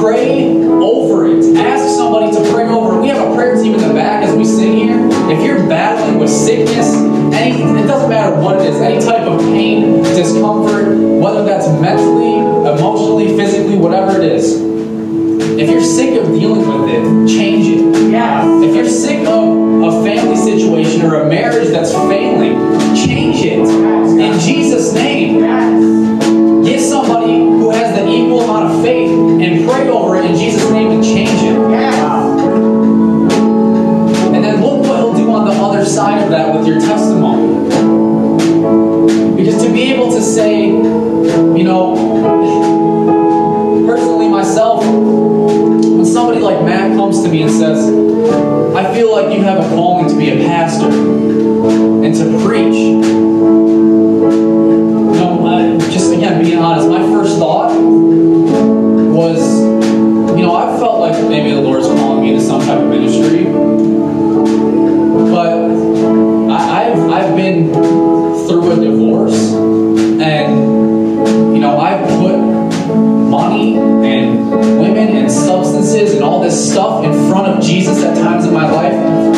Pray 0.00 0.56
over 0.64 1.26
it. 1.26 1.56
Ask 1.56 1.94
somebody 1.94 2.32
to 2.32 2.52
pray 2.52 2.66
over 2.66 2.98
it. 2.98 3.02
We 3.02 3.08
have 3.08 3.28
a 3.28 3.34
prayer 3.34 3.62
team 3.62 3.74
in 3.74 3.80
the 3.80 3.94
back 3.94 4.24
as 4.24 4.34
we 4.34 4.44
sing 4.44 4.72
here. 4.72 5.08
If 5.30 5.44
you're 5.44 5.68
battling 5.68 6.18
with 6.18 6.30
sickness, 6.30 6.94
any 7.34 7.62
it 7.62 7.86
doesn't 7.86 8.08
matter 8.08 8.34
what 8.40 8.60
it 8.60 8.70
is, 8.70 8.80
any 8.80 9.04
type 9.04 9.26
of 9.26 9.40
pain, 9.40 10.02
discomfort, 10.02 10.96
whether 10.96 11.44
that's 11.44 11.68
mentally, 11.80 12.38
emotionally, 12.38 13.36
physically, 13.36 13.76
whatever 13.76 14.18
it 14.18 14.24
is. 14.24 14.60
If 15.58 15.68
you're 15.68 15.82
sick 15.82 16.18
of 16.18 16.28
dealing 16.28 16.66
with 16.66 16.88
it, 16.88 17.28
change 17.28 17.66
it. 17.66 18.10
Yes. 18.10 18.64
If 18.64 18.74
you're 18.74 18.88
sick 18.88 19.26
of 19.26 19.82
a 19.82 20.04
family 20.04 20.36
situation 20.36 21.02
or 21.02 21.22
a 21.22 21.28
marriage 21.28 21.68
that's 21.68 21.92
failing, 21.92 22.56
change 22.96 23.44
it. 23.44 23.58
In 23.58 24.40
Jesus' 24.40 24.94
name. 24.94 25.71
You 49.32 49.42
have 49.42 49.58
a 49.58 49.68
Jesus 77.72 78.04
at 78.04 78.14
times 78.14 78.44
in 78.44 78.52
my 78.52 78.70
life. 78.70 79.31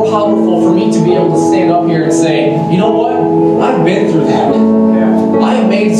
More 0.00 0.10
powerful 0.10 0.62
for 0.62 0.72
me 0.74 0.90
to 0.92 1.04
be 1.04 1.14
able 1.14 1.32
to 1.34 1.48
stand 1.50 1.70
up 1.70 1.86
here 1.86 2.04
and 2.04 2.12
say, 2.12 2.52
you 2.70 2.78
know 2.78 2.90
what? 2.90 3.12
I've 3.62 3.84
been 3.84 4.10
through 4.10 4.24
that. 4.24 4.54
Yeah. 4.54 5.40
I 5.40 5.54
have 5.54 5.68
made 5.68 5.94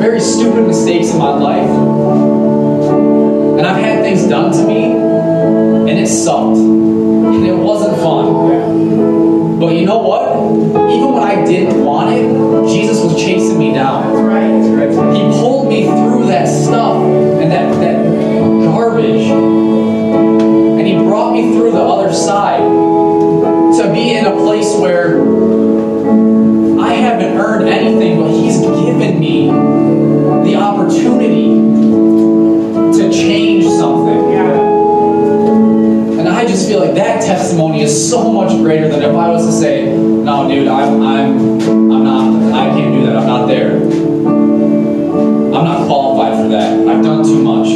very 0.00 0.20
stupid 0.20 0.66
mistakes 0.66 1.10
in 1.10 1.18
my 1.18 1.30
life. 1.30 1.70
And 3.58 3.66
I've 3.66 3.82
had 3.82 4.02
things 4.02 4.26
done 4.26 4.52
to 4.52 4.66
me, 4.66 4.92
and 4.92 5.98
it 5.98 6.08
sucked. 6.08 6.75
Is 37.86 38.10
so 38.10 38.32
much 38.32 38.50
greater 38.58 38.88
than 38.88 39.00
if 39.00 39.14
I 39.14 39.28
was 39.28 39.46
to 39.46 39.52
say, 39.52 39.96
no, 39.96 40.48
dude, 40.48 40.66
I'm, 40.66 41.00
I'm, 41.02 41.60
I'm 41.92 42.04
not, 42.04 42.52
I 42.52 42.70
can't 42.70 42.92
do 42.92 43.06
that. 43.06 43.16
I'm 43.16 43.26
not 43.26 43.46
there. 43.46 43.76
I'm 43.76 45.64
not 45.64 45.86
qualified 45.86 46.42
for 46.42 46.48
that. 46.48 46.72
I've 46.88 47.04
done 47.04 47.22
too 47.24 47.40
much. 47.44 47.68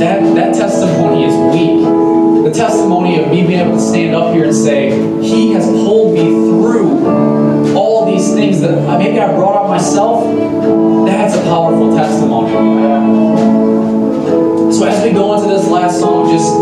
That, 0.00 0.34
that 0.34 0.54
testimony 0.54 1.24
is 1.24 1.34
weak. 1.54 1.84
The 2.44 2.52
testimony 2.52 3.22
of 3.22 3.30
me 3.30 3.46
being 3.46 3.60
able 3.60 3.76
to 3.76 3.80
stand 3.80 4.16
up 4.16 4.34
here 4.34 4.46
and 4.46 4.54
say, 4.54 4.90
He 5.22 5.52
has 5.52 5.64
pulled 5.64 6.14
me 6.14 6.24
through 6.24 7.76
all 7.76 8.06
these 8.06 8.32
things 8.34 8.60
that 8.62 8.98
maybe 8.98 9.20
I 9.20 9.32
brought 9.36 9.62
up 9.62 9.68
myself. 9.68 10.24
That's 11.06 11.36
a 11.36 11.42
powerful 11.42 11.94
testimony. 11.94 12.52
So 14.74 14.84
as 14.84 15.04
we 15.04 15.12
go 15.12 15.34
into 15.34 15.48
this 15.48 15.68
last 15.68 16.00
song, 16.00 16.28
just 16.30 16.52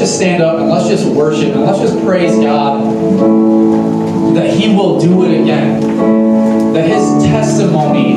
just 0.00 0.16
stand 0.16 0.42
up 0.42 0.58
and 0.58 0.70
let's 0.70 0.88
just 0.88 1.06
worship 1.14 1.54
and 1.54 1.60
let's 1.60 1.78
just 1.78 2.02
praise 2.02 2.34
God 2.36 2.82
that 4.34 4.56
he 4.56 4.74
will 4.74 4.98
do 4.98 5.26
it 5.26 5.42
again. 5.42 5.78
That 6.72 6.88
his 6.88 7.22
testimony 7.22 8.16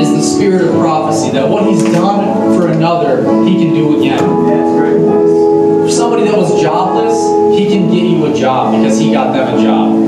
is 0.00 0.10
the 0.10 0.20
spirit 0.20 0.62
of 0.62 0.74
prophecy. 0.74 1.30
That 1.30 1.48
what 1.48 1.68
he's 1.68 1.84
done 1.84 2.56
for 2.56 2.66
another, 2.66 3.22
he 3.44 3.58
can 3.62 3.72
do 3.72 4.00
again. 4.00 4.18
For 4.18 5.88
somebody 5.88 6.24
that 6.24 6.36
was 6.36 6.60
jobless, 6.60 7.14
he 7.56 7.68
can 7.68 7.88
get 7.88 8.02
you 8.02 8.26
a 8.26 8.34
job 8.34 8.74
because 8.74 8.98
he 8.98 9.12
got 9.12 9.32
them 9.32 9.56
a 9.56 9.62
job. 9.62 10.04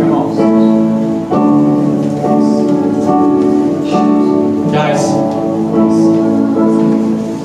Guys, 4.73 5.07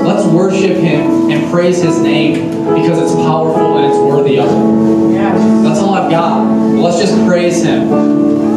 let's 0.02 0.26
worship 0.34 0.78
him 0.78 1.30
and 1.30 1.52
praise 1.52 1.84
his 1.84 2.00
name 2.00 2.55
because 2.74 3.00
it's 3.00 3.14
powerful 3.14 3.78
and 3.78 3.86
it's 3.86 3.98
worthy 3.98 4.40
of 4.40 4.48
it. 4.48 5.64
That's 5.64 5.80
all 5.80 5.94
I've 5.94 6.10
got. 6.10 6.46
Let's 6.74 7.00
just 7.00 7.14
praise 7.26 7.64
him. 7.64 8.55